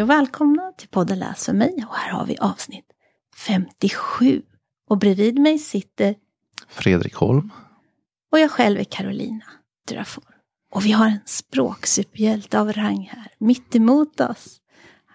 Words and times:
Hej 0.00 0.04
och 0.04 0.10
välkomna 0.10 0.72
till 0.76 0.88
podden 0.88 1.18
Läs 1.18 1.46
för 1.46 1.52
mig 1.52 1.84
och 1.88 1.96
här 1.96 2.12
har 2.12 2.26
vi 2.26 2.38
avsnitt 2.38 2.84
57. 3.36 4.42
Och 4.88 4.98
bredvid 4.98 5.38
mig 5.38 5.58
sitter 5.58 6.14
Fredrik 6.68 7.14
Holm. 7.14 7.52
och 8.32 8.40
jag 8.40 8.50
själv 8.50 8.80
är 8.80 8.84
Carolina 8.84 9.44
Durafor. 9.88 10.24
Och 10.72 10.86
vi 10.86 10.92
har 10.92 11.06
en 11.06 11.20
språksuperhjälte 11.24 12.60
av 12.60 12.72
rang 12.72 13.10
här, 13.12 13.28
mitt 13.38 13.74
emot 13.74 14.20
oss. 14.20 14.60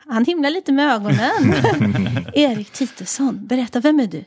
Han 0.07 0.26
himlar 0.26 0.49
lite 0.49 0.71
med 0.71 0.93
ögonen. 0.93 1.54
Erik 2.34 2.71
Titusson, 2.71 3.48
berätta, 3.48 3.79
vem 3.79 3.99
är 3.99 4.07
du? 4.07 4.23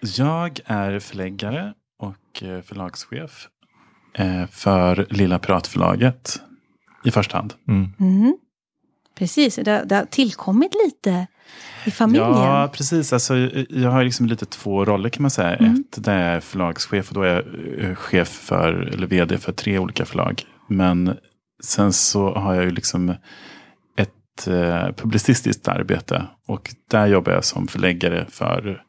Jag 0.00 0.60
är 0.64 0.98
förläggare 0.98 1.74
och 1.98 2.42
eh, 2.42 2.60
förlagschef 2.62 3.48
eh, 4.14 4.46
för 4.46 5.06
Lilla 5.10 5.38
Piratförlaget 5.38 6.40
i 7.04 7.10
första 7.10 7.36
hand. 7.36 7.54
Mm. 7.68 7.92
Mm. 8.00 8.36
Precis, 9.14 9.54
det, 9.64 9.70
har- 9.70 9.84
det 9.84 9.94
har 9.96 10.04
tillkommit 10.04 10.72
lite 10.86 11.26
i 11.86 11.90
familjen. 11.90 12.28
Ja, 12.30 12.70
precis. 12.72 13.12
Alltså, 13.12 13.36
jag 13.70 13.90
har 13.90 14.04
liksom 14.04 14.26
lite 14.26 14.46
två 14.46 14.84
roller 14.84 15.08
kan 15.08 15.22
man 15.22 15.30
säga. 15.30 15.56
Mm. 15.56 15.72
Ett, 15.92 16.04
det 16.04 16.12
är 16.12 16.40
förlagschef 16.40 17.08
och 17.08 17.14
då 17.14 17.22
är 17.22 17.26
jag 17.34 17.44
eh, 17.90 17.94
chef 17.94 18.28
för, 18.28 18.72
eller 18.72 19.06
vd 19.06 19.38
för 19.38 19.52
tre 19.52 19.78
olika 19.78 20.04
förlag. 20.04 20.42
Men 20.68 21.16
sen 21.64 21.92
så 21.92 22.34
har 22.34 22.54
jag 22.54 22.64
ju 22.64 22.70
liksom 22.70 23.14
ett 23.96 24.46
eh, 24.46 24.92
publicistiskt 24.96 25.68
arbete. 25.68 26.26
Och 26.46 26.74
där 26.90 27.06
jobbar 27.06 27.32
jag 27.32 27.44
som 27.44 27.68
förläggare 27.68 28.26
för 28.30 28.82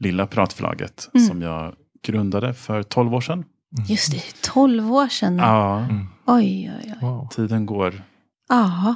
Lilla 0.00 0.26
Piratförlaget. 0.26 1.08
Mm. 1.14 1.26
Som 1.26 1.42
jag 1.42 1.74
grundade 2.06 2.54
för 2.54 2.82
12 2.82 3.14
år 3.14 3.20
sedan. 3.20 3.44
Just 3.88 4.12
det, 4.12 4.22
12 4.52 4.92
år 4.92 5.08
sedan. 5.08 5.36
Ja, 5.38 5.78
Mm. 5.78 6.06
Oj, 6.26 6.72
oj, 6.78 6.92
oj. 6.94 7.08
Wow. 7.08 7.28
tiden 7.30 7.66
går. 7.66 8.02
Ja. 8.48 8.94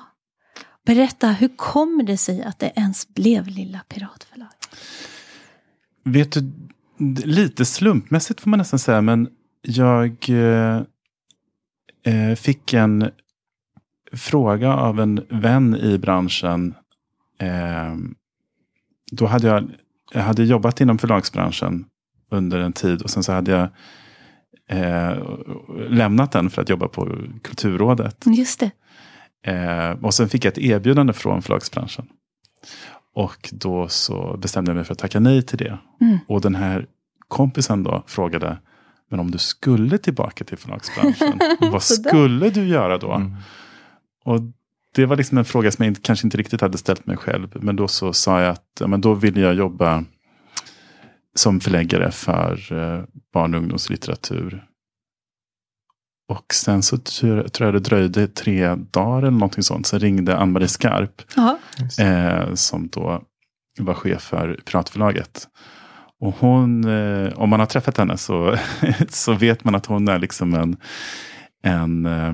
Berätta, 0.86 1.28
hur 1.28 1.48
kommer 1.56 2.04
det 2.04 2.16
sig 2.16 2.42
att 2.42 2.58
det 2.58 2.72
ens 2.76 3.14
blev 3.14 3.46
Lilla 3.46 3.80
Piratförlag? 3.88 4.48
Vet 6.04 6.32
du, 6.32 6.52
lite 7.24 7.64
slumpmässigt 7.64 8.40
får 8.40 8.50
man 8.50 8.58
nästan 8.58 8.78
säga, 8.78 9.00
men 9.00 9.28
jag 9.62 10.16
eh, 10.28 10.82
eh, 12.04 12.34
fick 12.36 12.74
en 12.74 13.10
fråga 14.12 14.74
av 14.74 15.00
en 15.00 15.26
vän 15.28 15.76
i 15.76 15.98
branschen. 15.98 16.74
Eh, 17.38 17.96
då 19.12 19.26
hade 19.26 19.48
jag, 19.48 19.70
jag 20.12 20.22
hade 20.22 20.44
jobbat 20.44 20.80
inom 20.80 20.98
förlagsbranschen 20.98 21.84
under 22.30 22.58
en 22.58 22.72
tid 22.72 23.02
och 23.02 23.10
sen 23.10 23.22
så 23.22 23.32
hade 23.32 23.50
jag 23.50 23.68
eh, 24.68 25.22
lämnat 25.88 26.32
den 26.32 26.50
för 26.50 26.62
att 26.62 26.68
jobba 26.68 26.88
på 26.88 27.08
Kulturrådet. 27.42 28.24
Just 28.26 28.60
det. 28.60 28.70
Eh, 29.46 29.90
och 29.90 30.14
sen 30.14 30.28
fick 30.28 30.44
jag 30.44 30.52
ett 30.52 30.58
erbjudande 30.58 31.12
från 31.12 31.42
förlagsbranschen. 31.42 32.06
Och 33.14 33.48
då 33.52 33.88
så 33.88 34.36
bestämde 34.36 34.70
jag 34.70 34.76
mig 34.76 34.84
för 34.84 34.92
att 34.92 34.98
tacka 34.98 35.20
nej 35.20 35.42
till 35.42 35.58
det. 35.58 35.78
Mm. 36.00 36.18
Och 36.28 36.40
den 36.40 36.54
här 36.54 36.86
kompisen 37.28 37.82
då 37.82 38.02
frågade, 38.06 38.58
men 39.10 39.20
om 39.20 39.30
du 39.30 39.38
skulle 39.38 39.98
tillbaka 39.98 40.44
till 40.44 40.58
förlagsbranschen, 40.58 41.38
vad 41.72 41.82
skulle 41.82 42.50
du 42.50 42.66
göra 42.66 42.98
då? 42.98 43.12
Mm. 43.12 43.36
Och 44.24 44.40
det 44.94 45.06
var 45.06 45.16
liksom 45.16 45.38
en 45.38 45.44
fråga 45.44 45.70
som 45.70 45.84
jag 45.84 45.90
inte, 45.90 46.00
kanske 46.00 46.26
inte 46.26 46.36
riktigt 46.36 46.60
hade 46.60 46.78
ställt 46.78 47.06
mig 47.06 47.16
själv. 47.16 47.48
Men 47.54 47.76
då 47.76 47.88
så 47.88 48.12
sa 48.12 48.40
jag 48.40 48.50
att 48.50 48.66
ja, 48.80 48.86
men 48.86 49.00
då 49.00 49.14
vill 49.14 49.36
jag 49.36 49.54
jobba 49.54 50.04
som 51.34 51.60
förläggare 51.60 52.10
för 52.10 52.72
eh, 52.72 53.04
barn 53.32 53.54
och 53.54 53.60
ungdomslitteratur. 53.60 54.64
Och 56.28 56.54
sen 56.54 56.82
så 56.82 56.98
tror 56.98 57.50
jag 57.58 57.74
det 57.74 57.80
dröjde 57.80 58.28
tre 58.28 58.74
dagar 58.74 59.18
eller 59.18 59.30
någonting 59.30 59.62
sånt. 59.62 59.86
Så 59.86 59.98
ringde 59.98 60.36
Ann-Marie 60.36 60.68
Skarp 60.68 61.22
eh, 61.98 62.54
som 62.54 62.88
då 62.88 63.22
var 63.78 63.94
chef 63.94 64.22
för 64.22 64.60
Piratförlaget. 64.64 65.48
Och 66.20 66.34
hon, 66.38 66.84
eh, 66.84 67.32
om 67.32 67.50
man 67.50 67.60
har 67.60 67.66
träffat 67.66 67.96
henne 67.96 68.16
så, 68.16 68.56
så 69.08 69.32
vet 69.32 69.64
man 69.64 69.74
att 69.74 69.86
hon 69.86 70.08
är 70.08 70.18
liksom 70.18 70.54
en, 70.54 70.76
en, 71.62 72.06
eh, 72.06 72.32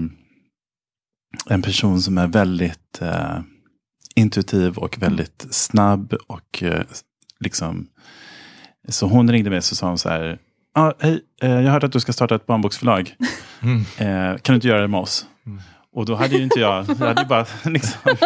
en 1.46 1.62
person 1.62 2.02
som 2.02 2.18
är 2.18 2.26
väldigt 2.26 3.02
eh, 3.02 3.40
intuitiv 4.14 4.78
och 4.78 5.02
väldigt 5.02 5.46
snabb. 5.50 6.14
och 6.26 6.62
eh, 6.62 6.82
liksom 7.40 7.86
Så 8.88 9.06
hon 9.06 9.30
ringde 9.30 9.50
mig 9.50 9.56
och 9.56 9.64
så 9.64 9.74
sa 9.74 9.88
hon 9.88 9.98
så 9.98 10.08
här. 10.08 10.38
Ah, 10.74 10.92
hej, 10.98 11.20
eh, 11.42 11.60
jag 11.60 11.72
hörde 11.72 11.86
att 11.86 11.92
du 11.92 12.00
ska 12.00 12.12
starta 12.12 12.34
ett 12.34 12.46
barnboksförlag. 12.46 13.14
Mm. 13.62 13.80
Eh, 13.80 14.38
kan 14.38 14.52
du 14.52 14.54
inte 14.54 14.68
göra 14.68 14.80
det 14.80 14.88
med 14.88 15.00
oss? 15.00 15.26
Mm. 15.46 15.60
Och 15.92 16.06
då 16.06 16.14
hade 16.14 16.36
ju 16.36 16.42
inte 16.42 16.60
jag, 16.60 16.86
jag 16.88 17.06
hade 17.06 17.24
bara 17.24 17.46
liksom, 17.64 18.16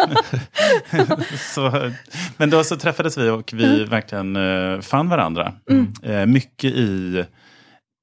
så, 1.37 1.91
Men 2.37 2.49
då 2.49 2.63
så 2.63 2.75
träffades 2.75 3.17
vi 3.17 3.29
och 3.29 3.53
vi 3.53 3.83
verkligen 3.83 4.35
eh, 4.35 4.81
fann 4.81 5.09
varandra. 5.09 5.53
Mm. 5.69 5.93
Eh, 6.03 6.25
mycket 6.25 6.71
i, 6.71 7.17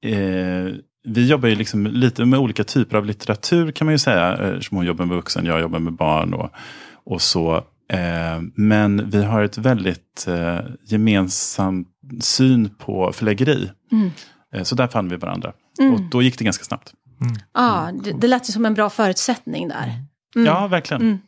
eh, 0.04 0.74
vi 1.04 1.28
jobbar 1.28 1.48
ju 1.48 1.54
liksom 1.54 1.86
lite 1.86 2.24
med 2.24 2.38
olika 2.38 2.64
typer 2.64 2.96
av 2.96 3.06
litteratur 3.06 3.72
kan 3.72 3.84
man 3.84 3.94
ju 3.94 3.98
säga. 3.98 4.36
Eh, 4.36 4.48
Eftersom 4.48 4.76
hon 4.76 4.86
jobbar 4.86 5.04
med 5.04 5.16
vuxen, 5.16 5.46
jag 5.46 5.60
jobbar 5.60 5.78
med 5.78 5.92
barn 5.92 6.34
och, 6.34 6.50
och 7.04 7.22
så. 7.22 7.56
Eh, 7.92 8.40
men 8.54 9.10
vi 9.10 9.24
har 9.24 9.42
ett 9.42 9.58
väldigt 9.58 10.26
eh, 10.28 10.58
gemensam 10.86 11.84
syn 12.20 12.70
på 12.78 13.12
förläggeri. 13.12 13.70
Mm. 13.92 14.10
Eh, 14.54 14.62
så 14.62 14.74
där 14.74 14.86
fann 14.86 15.08
vi 15.08 15.16
varandra. 15.16 15.52
Mm. 15.80 15.94
Och 15.94 16.00
då 16.00 16.22
gick 16.22 16.38
det 16.38 16.44
ganska 16.44 16.64
snabbt. 16.64 16.92
Ja, 17.54 17.90
det, 18.04 18.12
det 18.12 18.28
lät 18.28 18.48
ju 18.48 18.52
som 18.52 18.66
en 18.66 18.74
bra 18.74 18.90
förutsättning 18.90 19.68
där. 19.68 19.94
Mm. 20.36 20.46
Ja, 20.46 20.66
verkligen. 20.66 21.02
Mm. 21.02 21.18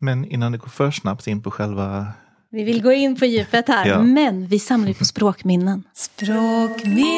Men 0.00 0.24
innan 0.24 0.52
det 0.52 0.58
går 0.58 0.68
för 0.68 0.90
snabbt 0.90 1.26
in 1.26 1.42
på 1.42 1.50
själva... 1.50 2.06
Vi 2.50 2.64
vill 2.64 2.82
gå 2.82 2.92
in 2.92 3.16
på 3.16 3.24
djupet 3.26 3.68
här, 3.68 3.86
Ja. 3.86 4.02
men 4.02 4.46
vi 4.46 4.58
samlar 4.58 4.88
ju 4.88 4.94
på 4.94 5.04
språkminnen. 5.04 5.84
Språkminnet! 5.94 7.08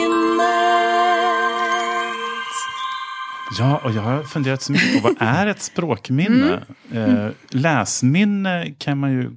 Ja, 3.59 3.81
och 3.85 3.91
jag 3.93 4.03
har 4.03 4.23
funderat 4.23 4.63
så 4.63 4.73
mycket 4.73 5.03
på 5.03 5.09
vad 5.09 5.17
är 5.19 5.47
ett 5.47 5.63
språkminne? 5.63 6.63
Eh, 6.93 7.29
läsminne 7.51 8.75
kan 8.79 8.99
man 8.99 9.13
ju 9.13 9.21
mm, 9.21 9.37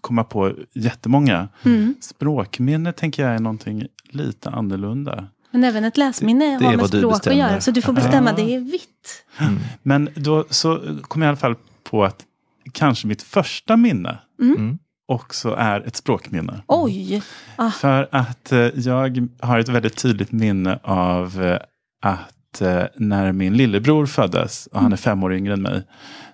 komma 0.00 0.24
på 0.24 0.54
jättemånga. 0.74 1.48
Mm. 1.62 1.94
Språkminne 2.00 2.92
tänker 2.92 3.22
jag 3.22 3.34
är 3.34 3.38
någonting 3.38 3.86
lite 4.10 4.50
annorlunda. 4.50 5.28
Men 5.50 5.64
även 5.64 5.84
ett 5.84 5.96
läsminne 5.96 6.44
har 6.62 6.76
med 6.76 6.86
språk 6.86 7.26
att 7.26 7.36
göra, 7.36 7.60
så 7.60 7.70
du 7.70 7.82
får 7.82 7.92
bestämma, 7.92 8.30
Ja. 8.30 8.36
det 8.36 8.54
är 8.54 8.60
vitt. 8.60 9.24
Mm. 9.38 9.58
Men 9.82 10.08
då 10.14 10.44
så 10.50 10.80
kom 11.02 11.22
jag 11.22 11.28
i 11.28 11.30
alla 11.30 11.36
fall 11.36 11.54
på 11.84 12.04
att 12.04 12.24
kanske 12.72 13.06
mitt 13.06 13.22
första 13.22 13.76
minne 13.76 14.18
Mm. 14.40 14.78
också 15.08 15.54
är 15.58 15.80
ett 15.80 15.96
språkminne. 15.96 16.62
Oj! 16.66 17.22
Ah. 17.56 17.70
För 17.70 18.08
att 18.12 18.52
eh, 18.52 18.58
jag 18.58 19.28
har 19.40 19.58
ett 19.58 19.68
väldigt 19.68 19.96
tydligt 19.96 20.32
minne 20.32 20.78
av 20.82 21.42
eh, 21.42 21.58
att 22.02 22.60
eh, 22.60 22.82
när 22.96 23.32
min 23.32 23.56
lillebror 23.56 24.06
föddes, 24.06 24.66
och 24.66 24.80
han 24.80 24.92
är 24.92 24.96
fem 24.96 25.22
år 25.22 25.34
yngre 25.34 25.52
än 25.52 25.62
mig, 25.62 25.82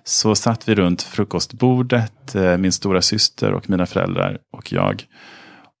så 0.03 0.35
satt 0.35 0.69
vi 0.69 0.75
runt 0.75 1.01
frukostbordet, 1.03 2.35
min 2.59 2.71
stora 2.71 3.01
syster 3.01 3.51
och 3.53 3.69
mina 3.69 3.85
föräldrar 3.85 4.37
och 4.57 4.71
jag. 4.73 5.03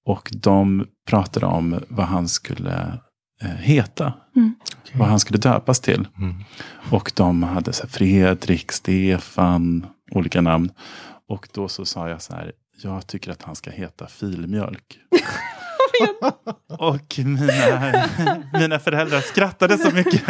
Och 0.05 0.31
de 0.35 0.85
pratade 1.09 1.45
om 1.45 1.79
vad 1.87 2.05
han 2.05 2.27
skulle 2.27 2.99
heta. 3.39 4.13
Mm. 4.35 4.55
Vad 4.93 5.07
han 5.07 5.19
skulle 5.19 5.39
döpas 5.39 5.79
till. 5.79 6.07
Mm. 6.17 6.35
Och 6.91 7.11
de 7.15 7.43
hade 7.43 7.73
så 7.73 7.83
här, 7.83 7.89
Fredrik, 7.89 8.71
Stefan, 8.71 9.85
olika 10.11 10.41
namn. 10.41 10.71
Och 11.29 11.47
då 11.53 11.67
så 11.67 11.85
sa 11.85 12.09
jag 12.09 12.21
så 12.21 12.33
här, 12.33 12.51
jag 12.83 13.07
tycker 13.07 13.31
att 13.31 13.41
han 13.41 13.55
ska 13.55 13.71
heta 13.71 14.07
filmjölk. 14.07 14.99
Och 16.67 17.17
mina, 17.17 18.05
mina 18.53 18.79
föräldrar 18.79 19.19
skrattade 19.19 19.77
så 19.77 19.91
mycket. 19.91 20.23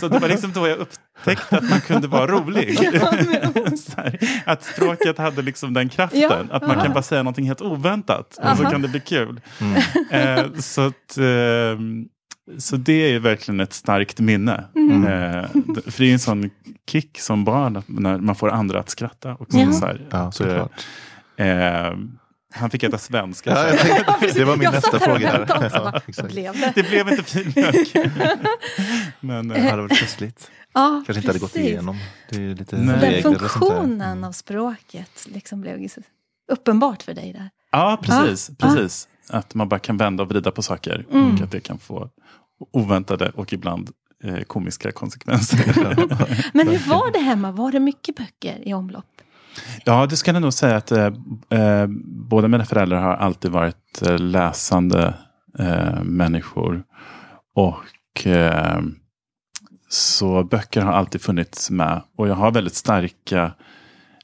Så 0.00 0.08
det 0.08 0.18
var 0.18 0.28
liksom 0.28 0.52
då 0.52 0.68
jag 0.68 0.78
upptäckte 0.78 1.56
att 1.56 1.70
man 1.70 1.80
kunde 1.80 2.08
vara 2.08 2.26
rolig. 2.26 2.78
här, 3.96 4.18
att 4.44 4.64
språket 4.64 5.18
hade 5.18 5.42
liksom 5.42 5.74
den 5.74 5.88
kraften. 5.88 6.20
Ja. 6.20 6.38
Att 6.50 6.66
man 6.66 6.76
kan 6.76 6.92
bara 6.92 7.02
säga 7.02 7.22
någonting 7.22 7.46
helt 7.46 7.60
oväntat. 7.60 8.38
Och 8.42 8.56
så 8.56 8.64
kan 8.64 8.82
det 8.82 8.88
bli 8.88 9.00
kul. 9.00 9.40
Mm. 9.60 9.82
Eh, 10.10 10.52
så, 10.58 10.86
att, 10.86 11.18
eh, 11.18 11.78
så 12.58 12.76
det 12.76 13.14
är 13.14 13.18
verkligen 13.18 13.60
ett 13.60 13.72
starkt 13.72 14.20
minne. 14.20 14.64
Mm. 14.76 15.04
Eh, 15.04 15.44
för 15.86 16.02
det 16.02 16.08
är 16.08 16.12
en 16.12 16.18
sån 16.18 16.50
kick 16.90 17.20
som 17.20 17.44
barn, 17.44 17.82
när 17.86 18.18
man 18.18 18.34
får 18.34 18.50
andra 18.50 18.80
att 18.80 18.90
skratta. 18.90 19.36
Också, 19.38 19.72
så 19.72 19.86
här. 19.86 20.06
Ja, 20.10 20.32
såklart. 20.32 20.86
eh, 21.36 21.92
han 22.50 22.70
fick 22.70 22.82
äta 22.82 22.98
svenska. 22.98 23.50
Ja, 23.50 23.68
jag 23.68 23.78
tänkte, 23.78 24.32
det 24.34 24.44
var 24.44 24.56
min 24.56 24.62
Jag 24.64 24.72
nästa 24.74 25.00
fråga. 25.00 25.42
också, 25.42 25.82
va? 25.82 26.00
Ja. 26.16 26.22
Blev 26.22 26.60
det? 26.60 26.72
Det 26.74 26.82
blev 26.82 27.08
inte 27.08 27.22
filmjölk. 27.22 27.94
Men, 29.20 29.50
eh, 29.50 29.62
Det 29.62 29.70
hade 29.70 29.82
varit 29.82 29.96
festligt. 29.98 30.50
Ja, 30.72 31.02
Kanske 31.06 31.20
inte 31.20 31.28
hade 31.28 31.38
gått 31.38 31.56
igenom. 31.56 31.98
Det 32.30 32.36
är 32.36 32.54
lite. 32.54 32.76
Den 32.76 33.22
funktionen 33.22 34.24
av 34.24 34.32
språket 34.32 35.26
liksom 35.26 35.60
blev 35.60 35.88
uppenbart 36.52 37.02
för 37.02 37.14
dig 37.14 37.32
där. 37.32 37.50
ja, 37.72 37.98
precis. 38.02 38.50
Ja. 38.58 38.66
precis. 38.66 39.08
Att 39.28 39.54
man 39.54 39.68
bara 39.68 39.80
kan 39.80 39.96
vända 39.96 40.22
och 40.22 40.28
vrida 40.28 40.50
på 40.50 40.62
saker. 40.62 41.06
Mm. 41.12 41.34
Och 41.34 41.40
att 41.40 41.50
det 41.50 41.60
kan 41.60 41.78
få 41.78 42.08
oväntade 42.72 43.30
och 43.30 43.52
ibland 43.52 43.90
eh, 44.24 44.40
komiska 44.40 44.92
konsekvenser. 44.92 45.58
Men 46.56 46.68
hur 46.68 46.88
var 46.88 47.12
det 47.12 47.18
hemma? 47.18 47.52
Var 47.52 47.72
det 47.72 47.80
mycket 47.80 48.16
böcker 48.16 48.68
i 48.68 48.74
omlopp? 48.74 49.20
Ja, 49.84 50.06
det 50.06 50.16
ska 50.16 50.32
jag 50.32 50.42
nog 50.42 50.52
säga 50.52 50.76
att 50.76 50.92
eh, 50.92 51.06
eh, 51.50 51.86
båda 52.28 52.48
mina 52.48 52.64
föräldrar 52.64 53.00
har 53.00 53.14
alltid 53.14 53.50
varit 53.50 54.02
eh, 54.06 54.18
läsande 54.18 55.14
eh, 55.58 56.02
människor. 56.02 56.84
Och 57.54 58.26
eh, 58.26 58.80
så 59.88 60.44
böcker 60.44 60.80
har 60.80 60.92
alltid 60.92 61.20
funnits 61.22 61.70
med. 61.70 62.02
Och 62.16 62.28
jag 62.28 62.34
har 62.34 62.50
väldigt 62.52 62.74
starka 62.74 63.52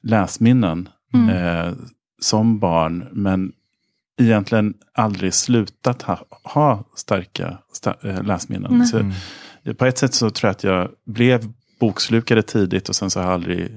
läsminnen 0.02 0.88
Mm. 1.14 1.28
eh, 1.28 1.72
som 2.20 2.58
barn. 2.58 3.08
Men 3.12 3.52
egentligen 4.20 4.74
aldrig 4.94 5.34
slutat 5.34 6.02
ha, 6.02 6.18
ha 6.54 6.84
starka 6.96 7.58
sta, 7.72 7.94
läsminnen. 8.02 8.86
Så, 8.86 8.98
Mm. 8.98 9.12
på 9.78 9.86
ett 9.86 9.98
sätt 9.98 10.14
så 10.14 10.30
tror 10.30 10.48
jag 10.48 10.52
att 10.54 10.64
jag 10.64 10.88
blev 11.06 11.52
bokslukare 11.80 12.42
tidigt 12.42 12.88
och 12.88 12.94
sen 12.96 13.10
så 13.10 13.20
har 13.20 13.24
jag 13.26 13.34
aldrig 13.34 13.70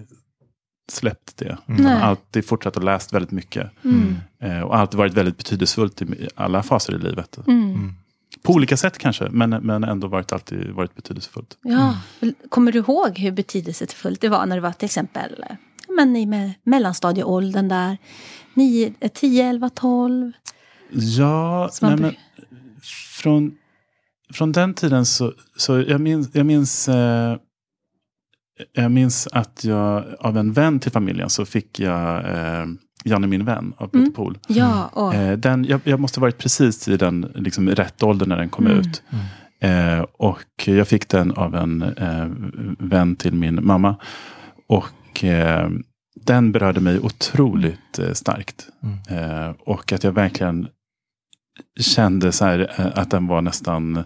släppt 0.92 1.38
det. 1.38 1.58
Mm. 1.68 1.84
Jag 1.84 1.90
har 1.90 2.00
alltid 2.00 2.48
fortsatt 2.48 2.78
att 2.78 2.84
läsa 2.84 3.10
väldigt 3.12 3.32
mycket. 3.32 3.72
Mm. 3.84 4.16
Eh, 4.42 4.62
och 4.62 4.78
alltid 4.78 4.98
varit 4.98 5.14
väldigt 5.14 5.38
betydelsefullt 5.38 6.02
i 6.02 6.28
alla 6.36 6.64
faser 6.64 6.96
i 6.96 6.98
livet. 6.98 7.38
Mm. 7.48 7.64
Mm. 7.64 7.94
På 8.44 8.54
olika 8.54 8.78
sätt 8.78 8.98
kanske, 8.98 9.30
men, 9.30 9.50
men 9.50 9.84
ändå 9.84 10.08
varit, 10.08 10.32
alltid 10.32 10.70
varit 10.70 10.96
betydelsefullt. 10.96 11.58
Ja. 11.62 11.98
Kommer 12.50 12.72
du 12.72 12.80
ihåg 12.80 13.18
hur 13.18 13.32
betydelsefullt 13.32 14.22
det 14.22 14.30
var 14.30 14.46
när 14.46 14.56
det 14.56 14.62
var 14.62 14.72
till 14.72 14.86
exempel 14.86 15.46
men 15.90 16.16
i 16.16 16.26
med 16.26 16.54
mellanstadieåldern 16.64 17.68
där? 17.68 17.98
9, 18.54 18.94
10, 19.14 19.46
11, 19.46 19.70
12? 19.70 20.32
Ja, 20.92 21.70
nej, 21.82 21.98
men 21.98 22.16
från, 23.22 23.58
från 24.34 24.52
den 24.52 24.74
tiden 24.74 25.06
så, 25.06 25.34
så 25.58 25.80
jag 25.82 26.02
minns, 26.02 26.30
jag 26.34 26.46
minns 26.46 26.90
eh, 26.90 27.38
jag 28.74 28.92
minns 28.92 29.28
att 29.32 29.64
jag 29.64 30.04
av 30.20 30.38
en 30.38 30.54
vän 30.54 30.80
till 30.80 30.92
familjen 30.92 31.30
så 31.30 31.46
fick 31.46 31.80
jag 31.80 32.18
eh, 32.36 32.66
Janne 33.04 33.28
min 33.28 33.46
vän 33.46 33.74
av 33.78 33.86
Peter 33.88 33.98
Mm. 34.00 34.14
Pohl. 34.14 34.38
Ja, 34.48 34.88
och, 34.94 35.14
Eh, 35.16 35.38
den, 35.38 35.66
jag, 35.66 35.82
jag 35.84 36.00
måste 36.00 36.20
ha 36.20 36.22
varit 36.22 36.38
precis 36.38 36.88
i 36.88 36.98
den 36.98 37.32
liksom, 37.36 37.70
rätt 37.70 38.04
ålder 38.04 38.26
när 38.26 38.38
den 38.38 38.50
kom 38.50 38.66
Mm. 38.68 38.80
ut. 38.80 39.04
Eh, 39.62 40.00
och 40.14 40.44
jag 40.66 40.88
fick 40.88 41.10
den 41.10 41.32
av 41.32 41.56
en 41.56 41.82
eh, 41.82 42.28
vän 42.80 43.16
till 43.16 43.34
min 43.34 43.60
mamma. 43.66 43.96
Och 44.68 45.24
eh, 45.24 45.70
den 46.26 46.52
berörde 46.52 46.80
mig 46.80 47.00
otroligt 47.00 48.00
eh, 48.00 48.12
starkt. 48.14 48.68
Mm. 48.84 49.24
Eh, 49.46 49.50
och 49.60 49.92
att 49.94 50.04
jag 50.04 50.12
verkligen 50.12 50.68
kände 51.80 52.32
så 52.32 52.46
här, 52.46 52.72
eh, 52.78 52.86
att 52.96 53.12
den 53.12 53.28
var 53.28 53.42
nästan... 53.42 54.04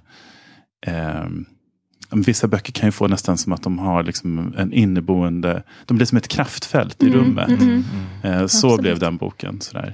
Vissa 2.21 2.47
böcker 2.47 2.73
kan 2.73 2.87
ju 2.87 2.91
få 2.91 3.07
nästan 3.07 3.37
som 3.37 3.53
att 3.53 3.63
de 3.63 3.79
har 3.79 4.03
liksom 4.03 4.53
en 4.57 4.73
inneboende... 4.73 5.63
De 5.85 5.97
blir 5.97 6.05
som 6.05 6.17
ett 6.17 6.27
kraftfält 6.27 7.03
i 7.03 7.07
Mm, 7.07 7.19
rummet. 7.19 7.47
mm, 7.49 7.61
mm. 7.63 7.83
Eh, 8.23 8.37
så 8.37 8.43
Absolut. 8.43 8.81
blev 8.81 8.99
den 8.99 9.17
boken. 9.17 9.61
Sådär. 9.61 9.89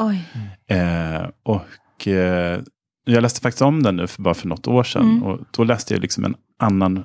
Eh, 0.67 1.29
och 1.43 2.07
eh, 2.07 2.61
jag 3.05 3.21
läste 3.21 3.41
faktiskt 3.41 3.61
om 3.61 3.83
den 3.83 3.95
nu 3.95 4.07
för 4.07 4.21
bara 4.21 4.33
för 4.33 4.47
något 4.47 4.67
år 4.67 4.83
sedan. 4.83 5.01
Mm. 5.11 5.23
Och 5.23 5.39
då 5.51 5.63
läste 5.63 5.93
jag 5.93 6.01
liksom 6.01 6.25
en 6.25 6.35
annan 6.59 7.03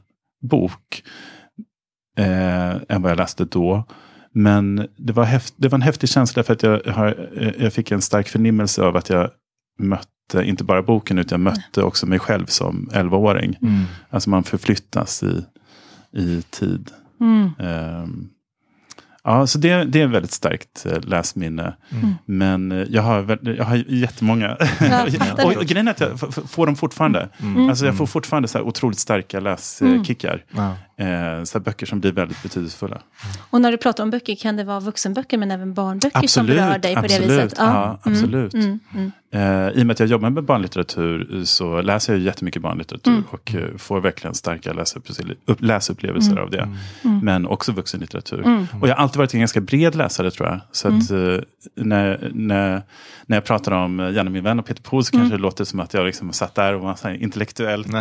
bok 0.50 1.02
eh, 2.18 2.74
än 2.88 3.02
vad 3.02 3.10
jag 3.10 3.16
läste 3.18 3.44
då. 3.44 3.84
Men 4.32 4.88
det 4.96 5.12
var, 5.12 5.24
häft, 5.24 5.54
det 5.56 5.68
var 5.68 5.78
en 5.78 5.82
häftig 5.82 6.08
känsla 6.08 6.42
för 6.42 6.52
att 6.52 6.62
jag, 6.62 6.80
har, 6.86 7.28
eh, 7.36 7.52
jag 7.58 7.72
fick 7.72 7.90
en 7.90 8.00
stark 8.02 8.28
förnimmelse 8.28 8.82
av 8.82 8.96
att 8.96 9.08
jag 9.10 9.30
mötte, 9.78 10.08
inte 10.34 10.64
bara 10.64 10.82
boken, 10.82 11.18
utan 11.18 11.40
jag 11.44 11.54
mötte 11.54 11.82
också 11.82 12.06
mig 12.06 12.18
själv 12.18 12.46
som 12.46 12.90
11-åring. 12.92 13.58
Mm. 13.62 13.84
Alltså 14.10 14.30
man 14.30 14.44
förflyttas 14.44 15.22
i, 15.22 15.44
i 16.20 16.42
tid. 16.50 16.90
Mm. 17.20 17.50
Ehm, 17.58 18.28
ja, 19.24 19.46
så 19.46 19.58
det, 19.58 19.84
det 19.84 20.00
är 20.00 20.04
ett 20.06 20.10
väldigt 20.12 20.32
starkt 20.32 20.86
eh, 20.86 21.00
läsminne. 21.02 21.76
Mm. 21.90 22.14
Men 22.24 22.72
eh, 22.72 22.86
jag 22.90 23.02
har, 23.02 23.38
jag 23.42 23.64
har 23.64 23.76
jättemånga. 23.76 24.56
Fattar 25.18 25.44
och, 25.46 25.56
och 25.56 25.64
grejen 25.64 25.88
är 25.88 25.92
att 25.92 26.00
jag 26.00 26.20
får 26.50 26.66
dem 26.66 26.76
fortfarande. 26.76 27.28
Mm. 27.42 27.68
Alltså 27.68 27.86
jag 27.86 27.96
får 27.96 28.06
fortfarande 28.06 28.48
så 28.48 28.58
här 28.58 28.64
otroligt 28.64 28.98
starka 28.98 29.38
Mm. 29.38 29.98
läskickar. 29.98 30.44
Ja. 30.50 30.76
Eh, 30.96 31.44
så 31.44 31.60
böcker 31.60 31.86
som 31.86 32.00
blir 32.00 32.12
väldigt 32.12 32.42
betydelsefulla. 32.42 33.02
Och 33.50 33.60
när 33.60 33.70
du 33.70 33.76
pratar 33.76 34.02
om 34.04 34.10
böcker, 34.10 34.34
kan 34.34 34.56
det 34.56 34.64
vara 34.64 34.80
vuxenböcker 34.80 35.38
men 35.38 35.50
även 35.50 35.74
barnböcker 35.74 36.10
som 36.28 36.42
Absolut, 36.42 36.56
berör 36.56 36.78
dig 36.78 36.94
på 36.94 37.00
det 37.00 37.06
absolut. 37.06 37.30
viset? 37.30 37.54
Ja, 37.58 37.84
Mm, 37.84 37.98
absolut. 38.02 38.54
Mm, 38.54 38.78
mm. 38.94 39.12
Eh, 39.30 39.68
I 39.78 39.82
och 39.82 39.86
med 39.86 39.90
att 39.94 40.00
jag 40.00 40.08
jobbar 40.08 40.30
med 40.30 40.44
barnlitteratur 40.44 41.36
eh, 41.36 41.42
så 41.42 41.82
läser 41.82 42.12
jag 42.12 42.20
ju 42.20 42.26
jättemycket 42.26 42.62
barnlitteratur. 42.62 43.10
Mm. 43.10 43.24
Och 43.30 43.54
eh, 43.54 43.76
får 43.76 44.00
verkligen 44.00 44.34
starka 44.34 44.72
läsupplevelser, 44.72 45.36
upp, 45.44 45.62
läsupplevelser 45.62 46.36
av 46.36 46.50
det. 46.50 46.68
Men 47.22 47.46
också 47.46 47.72
vuxenlitteratur. 47.72 48.46
Mm. 48.46 48.66
Och 48.80 48.88
jag 48.88 48.96
har 48.96 49.02
alltid 49.02 49.16
varit 49.18 49.34
en 49.34 49.40
ganska 49.40 49.60
bred 49.60 49.94
läsare 49.94 50.30
tror 50.30 50.48
jag. 50.48 50.60
Så 50.72 50.88
att 50.88 51.10
eh, 51.10 51.38
när, 51.74 52.30
när, 52.34 52.82
när 53.26 53.36
jag 53.36 53.44
pratar 53.44 53.72
om 53.72 54.00
eh, 54.00 54.10
Janne 54.10 54.30
min 54.30 54.44
vän 54.44 54.58
och 54.58 54.66
Peter 54.66 54.82
Pohl 54.82 55.04
så 55.04 55.10
kanske 55.12 55.24
Mm. 55.26 55.36
det 55.38 55.42
låter 55.42 55.64
som 55.64 55.80
att 55.80 55.94
jag 55.94 56.06
liksom 56.06 56.32
satt 56.32 56.54
där 56.54 56.74
och 56.74 56.80
var 56.80 56.94
så 56.94 57.10
intellektuellt 57.10 57.86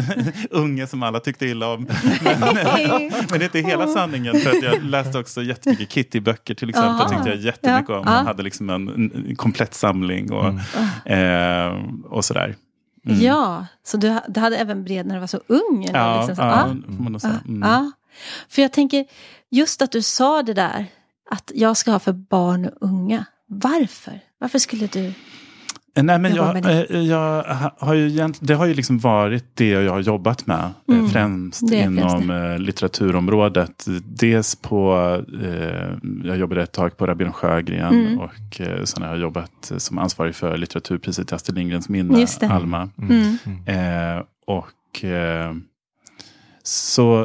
unge 0.50 0.86
som 0.86 1.02
alla 1.02 1.20
tyckte 1.38 1.46
illa 1.46 1.72
om. 1.72 1.82
Men, 2.22 3.12
men 3.30 3.38
det 3.38 3.44
är 3.44 3.44
inte 3.44 3.58
hela 3.60 3.86
sanningen. 3.86 4.36
För 4.40 4.50
att 4.50 4.62
jag 4.62 4.82
läste 4.82 5.18
också 5.18 5.42
jättemycket 5.42 5.88
Kitty-böcker 5.88 6.54
till 6.54 6.68
exempel. 6.68 6.90
Aha. 7.06 7.08
tyckte 7.08 7.28
jag 7.28 7.38
jättemycket 7.38 7.88
Ja. 7.88 7.98
om. 7.98 8.04
Man 8.04 8.26
hade 8.26 8.42
liksom 8.42 8.70
en, 8.70 8.88
en 8.88 9.36
komplett 9.36 9.74
samling 9.74 10.32
och, 10.32 10.46
eh, 11.10 11.74
och 12.04 12.24
sådär. 12.24 12.56
Mm. 13.06 13.20
Ja, 13.20 13.66
så 13.84 13.96
du, 13.96 14.18
du 14.28 14.40
hade 14.40 14.56
även 14.56 14.84
bred 14.84 15.06
när 15.06 15.14
du 15.14 15.20
var 15.20 15.26
så 15.26 15.40
ung? 15.46 15.84
eller 15.84 15.98
Ja, 15.98 16.16
liksom 16.16 16.36
så. 16.36 16.42
ja, 16.42 17.18
säga. 17.20 17.32
Ja, 17.44 17.50
Mm. 17.50 17.68
ja. 17.70 17.92
För 18.48 18.62
jag 18.62 18.72
tänker, 18.72 19.04
just 19.50 19.82
att 19.82 19.92
du 19.92 20.02
sa 20.02 20.42
det 20.42 20.54
där, 20.54 20.86
att 21.30 21.52
jag 21.54 21.76
ska 21.76 21.90
ha 21.90 21.98
för 21.98 22.12
barn 22.12 22.64
och 22.66 22.72
unga. 22.80 23.24
Varför? 23.48 24.20
Varför 24.38 24.58
skulle 24.58 24.86
du? 24.86 25.12
Eh, 25.96 26.02
Nej, 26.02 26.18
men 26.18 26.34
jag, 26.34 26.54
med 26.54 26.90
eh, 26.90 27.00
jag 27.00 27.42
ha- 27.42 27.74
har 27.78 27.94
ju 27.94 28.28
det 28.40 28.54
har 28.54 28.66
ju 28.66 28.74
liksom 28.74 28.98
varit 28.98 29.44
det 29.54 29.68
jag 29.68 29.92
har 29.92 30.00
jobbat 30.00 30.46
med. 30.46 30.70
Mm. 30.88 31.04
eh, 31.04 31.10
Främst 31.10 31.62
inom 31.72 32.08
främst 32.08 32.30
eh, 32.30 32.58
litteraturområdet. 32.58 33.84
Dels 34.04 34.56
på, 34.56 34.96
eh, 35.42 35.96
jag 36.24 36.36
jobbade 36.36 36.62
ett 36.62 36.72
tag 36.72 36.96
på 36.96 37.06
Rabin 37.06 37.32
Sjögren. 37.32 37.94
Mm. 38.06 38.18
Och 38.18 38.60
eh, 38.60 38.84
sen 38.84 39.02
har 39.02 39.10
jag 39.10 39.18
jobbat 39.18 39.70
eh, 39.70 39.76
som 39.78 39.98
ansvarig 39.98 40.34
för 40.34 40.56
litteraturpriset 40.56 41.26
till 41.28 41.34
Astrid 41.34 41.58
Lindgrens 41.58 41.88
minne. 41.88 42.26
Alma. 42.50 42.88
Mm. 42.98 43.36
Eh, 43.66 44.22
och 44.46 45.04
eh, 45.04 45.54
så 46.62 47.20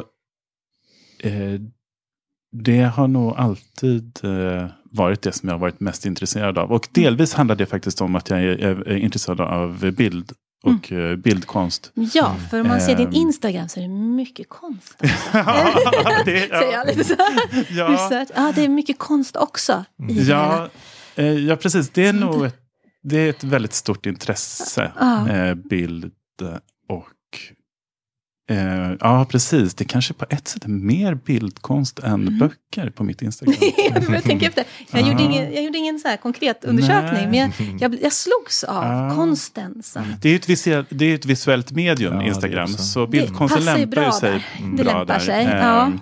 eh, 1.22 1.60
det 2.52 2.82
har 2.82 3.08
nog 3.08 3.34
alltid 3.36 4.20
eh, 4.24 4.66
varit 4.92 5.22
det 5.22 5.32
som 5.32 5.48
jag 5.48 5.54
har 5.54 5.60
varit 5.60 5.80
mest 5.80 6.06
intresserad 6.06 6.58
av. 6.58 6.72
Och 6.72 6.88
delvis 6.92 7.34
handlar 7.34 7.56
det 7.56 7.66
faktiskt 7.66 8.00
om 8.00 8.16
att 8.16 8.30
jag 8.30 8.40
är, 8.42 8.58
är, 8.88 8.96
intresserad 8.96 9.40
av 9.40 9.90
bild 9.92 10.32
och 10.64 10.92
eh, 10.92 11.16
bildkonst. 11.16 11.90
Ja, 11.94 12.36
för 12.50 12.60
om 12.60 12.68
man 12.68 12.80
ser 12.80 12.96
din 12.96 13.06
Ehm. 13.06 13.12
Instagram 13.14 13.68
så 13.68 13.80
är 13.80 13.82
det 13.82 13.88
mycket 13.88 14.48
konst. 14.48 14.98
Det, 16.24 16.48
Säger 16.48 16.72
jag 16.72 16.86
lite 16.86 17.04
så. 17.04 17.14
ja, 17.70 17.88
Research. 17.88 18.28
Ja, 18.34 18.52
det 18.54 18.64
är 18.64 18.68
mycket 18.68 18.98
konst 18.98 19.36
också. 19.36 19.84
Ja, 20.08 20.68
eh, 21.16 21.26
ja, 21.26 21.56
precis. 21.56 21.90
Det 21.90 22.06
är 22.06 22.12
Så 22.12 22.18
nog 22.18 22.40
det- 22.40 22.46
ett, 22.46 22.56
det 23.02 23.16
är 23.18 23.30
ett 23.30 23.44
väldigt 23.44 23.72
stort 23.74 24.06
intresse. 24.06 24.92
Ja. 25.00 25.28
Eh, 25.28 25.54
bild 25.54 26.04
och 26.88 27.08
eh, 28.50 28.90
ja, 29.00 29.24
precis. 29.30 29.74
Det 29.74 29.84
kanske 29.84 30.14
på 30.14 30.24
ett 30.30 30.48
sätt 30.48 30.64
är 30.64 30.68
mer 30.68 31.14
bildkonst 31.14 31.98
än 31.98 32.12
Mm. 32.14 32.38
böcker 32.38 32.90
på 32.90 33.04
mitt 33.04 33.22
Instagram. 33.22 33.54
jag 34.14 34.22
tänker 34.22 34.48
efter. 34.48 34.64
Jag 34.92 35.02
Ja. 35.02 35.08
gjorde 35.10 35.22
ingen, 35.22 35.52
jag 35.54 35.64
gjorde 35.64 35.78
ingen 35.78 35.98
så 35.98 36.08
här 36.08 36.16
konkret 36.16 36.64
undersökning, 36.64 37.30
Nej. 37.30 37.50
men 37.58 37.68
jag, 37.78 37.80
jag, 37.92 38.02
jag 38.02 38.12
slogs 38.12 38.64
av 38.64 38.84
Ja. 38.84 39.12
konsten. 39.16 39.82
Som, 39.82 40.02
Det 40.20 40.28
är 40.28 40.36
ett, 40.36 40.48
visuellt, 40.48 40.86
det 40.90 41.04
är 41.04 41.14
ett 41.14 41.26
visuellt 41.26 41.72
medium, 41.72 42.14
Ja, 42.14 42.22
Instagram. 42.22 42.68
Så 42.68 43.06
bildkonsten 43.06 43.64
lämpar 43.64 44.04
ju 44.06 44.12
sig 44.12 44.30
där. 44.30 44.66
bra 44.66 44.76
Det 44.76 44.84
lämpar 44.84 45.06
där. 45.06 45.18
sig, 45.18 45.44
Eh, 45.44 45.56
ja. 45.56 45.92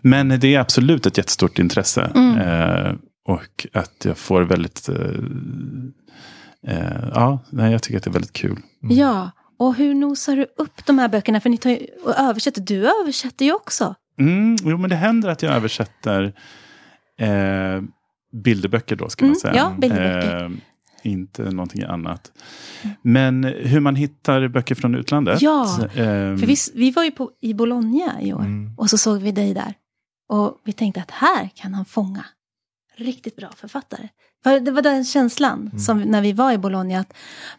Men 0.00 0.40
det 0.40 0.54
är 0.54 0.60
absolut 0.60 1.06
ett 1.06 1.18
jättestort 1.18 1.58
intresse. 1.58 2.10
Mm. 2.14 2.38
Eh, 2.38 2.92
och 3.28 3.66
att 3.72 4.04
jag 4.04 4.18
får 4.18 4.42
väldigt... 4.42 4.88
Eh, 4.88 4.96
eh, 6.66 7.08
ja, 7.14 7.38
jag 7.50 7.82
tycker 7.82 7.98
att 7.98 8.04
det 8.04 8.10
är 8.10 8.12
väldigt 8.12 8.32
kul. 8.32 8.56
Ja, 8.80 9.30
och 9.60 9.74
hur 9.74 9.94
nosar 9.94 10.36
du 10.36 10.46
upp 10.56 10.86
de 10.86 10.98
här 10.98 11.08
böckerna? 11.08 11.40
För 11.40 11.50
ni 11.50 11.56
tar 11.58 11.70
ju, 11.70 11.86
och 12.04 12.18
översätter, 12.18 12.60
du 12.60 12.90
översätter 13.00 13.44
ju 13.44 13.52
också. 13.52 13.94
Mm, 14.18 14.56
jo, 14.62 14.78
men 14.78 14.90
det 14.90 14.96
händer 14.96 15.28
att 15.28 15.42
jag 15.42 15.54
översätter 15.54 16.32
eh, 17.18 17.82
bilderböcker 18.32 18.96
då, 18.96 19.08
ska 19.08 19.24
Mm, 19.24 19.30
man 19.30 19.40
säga. 19.40 19.54
ja, 19.54 19.74
bilderböcker. 19.78 20.44
Eh, 20.44 20.50
inte 21.02 21.42
någonting 21.42 21.82
annat. 21.82 22.32
Men 23.02 23.44
hur 23.44 23.80
man 23.80 23.96
hittar 23.96 24.48
böcker 24.48 24.74
från 24.74 24.94
utlandet. 24.94 25.42
Ja, 25.42 25.78
eh, 25.82 25.88
För 26.38 26.46
vi, 26.46 26.56
vi 26.74 26.90
var 26.90 27.04
ju 27.04 27.10
på, 27.10 27.30
i 27.40 27.54
Bologna 27.54 28.22
i 28.22 28.32
år 28.32 28.40
Mm. 28.40 28.74
och 28.76 28.90
så 28.90 28.98
såg 28.98 29.18
vi 29.22 29.32
dig 29.32 29.54
där. 29.54 29.74
Och 30.28 30.60
vi 30.64 30.72
tänkte 30.72 31.00
att 31.00 31.10
här 31.10 31.48
kan 31.54 31.74
han 31.74 31.84
fånga 31.84 32.24
riktigt 32.96 33.36
bra 33.36 33.48
författare. 33.56 34.08
För 34.42 34.60
det 34.60 34.70
var 34.70 34.82
den 34.82 35.04
känslan 35.04 35.80
som 35.80 36.00
när 36.00 36.22
vi 36.22 36.32
var 36.32 36.52
i 36.52 36.58
Bologna. 36.58 37.00
Att, 37.00 37.12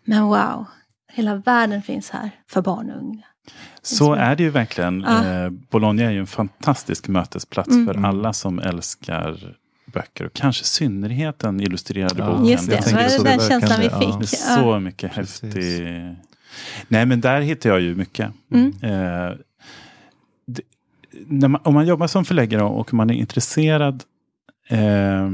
men 0.04 0.24
wow, 0.24 0.66
hela 1.14 1.36
världen 1.36 1.82
finns 1.82 2.10
här 2.10 2.30
för 2.48 2.62
barn 2.62 2.92
och 2.92 2.98
unga. 3.02 3.24
Så 3.82 4.14
är 4.14 4.36
det 4.36 4.44
ju 4.44 4.50
verkligen. 4.50 5.02
Ja. 5.08 5.26
Eh, 5.28 5.50
Bologna 5.50 6.04
är 6.04 6.12
ju 6.12 6.20
en 6.20 6.28
fantastisk 6.28 7.08
mötesplats 7.08 7.70
Mm. 7.70 7.86
för 7.86 8.08
alla 8.08 8.34
som 8.34 8.60
älskar 8.60 9.56
böcker. 9.94 10.26
Och 10.26 10.34
kanske 10.34 10.62
i 10.62 10.66
synnerhet 10.66 11.40
den 11.40 11.62
illustrerade 11.62 12.16
Ja, 12.18 12.26
boken. 12.32 12.46
Just 12.46 12.70
det, 12.70 12.76
Jag 12.76 12.84
så 12.84 12.90
tänker 12.90 13.04
var 13.04 13.10
det 13.10 13.18
så, 13.18 13.24
den 13.24 13.38
det 13.38 13.48
känslan 13.48 13.80
vi 13.82 13.90
fick. 13.90 14.40
Ja. 14.40 14.56
så 14.56 14.80
mycket 14.80 15.14
Precis. 15.14 15.42
häftig... 15.44 15.88
Nej, 16.88 17.06
men 17.06 17.22
där 17.22 17.42
hittar 17.42 17.70
jag 17.70 17.82
ju 17.82 17.96
mycket. 17.96 18.32
Mm. 18.54 18.68
Eh, 18.82 19.34
det, 20.46 20.62
när 21.28 21.48
man, 21.48 21.62
om 21.64 21.74
man 21.74 21.88
jobbar 21.88 22.08
som 22.08 22.26
förläggare 22.26 22.64
och 22.64 22.94
man 22.94 23.10
är 23.10 23.14
intresserad 23.14 24.04
eh, 24.70 25.30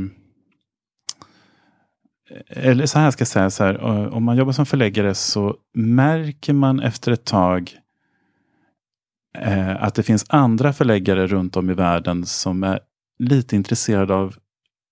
eller 2.50 2.86
så 2.86 3.00
här 3.00 3.12
ska 3.12 3.22
jag 3.22 3.27
säga, 3.27 3.50
så 3.50 3.63
här, 3.63 3.77
om 4.13 4.24
man 4.24 4.38
jobbar 4.38 4.51
som 4.51 4.65
förläggare 4.65 5.15
så 5.15 5.55
märker 5.74 6.53
man 6.53 6.79
efter 6.79 7.12
ett 7.12 7.25
tag 7.25 7.72
eh, 9.38 9.84
att 9.84 9.96
det 9.96 10.03
finns 10.03 10.25
andra 10.29 10.74
förläggare 10.74 11.27
runt 11.27 11.55
om 11.57 11.69
i 11.69 11.74
världen 11.74 12.25
som 12.25 12.63
är 12.63 12.79
lite 13.19 13.55
intresserade 13.55 14.13
av 14.15 14.36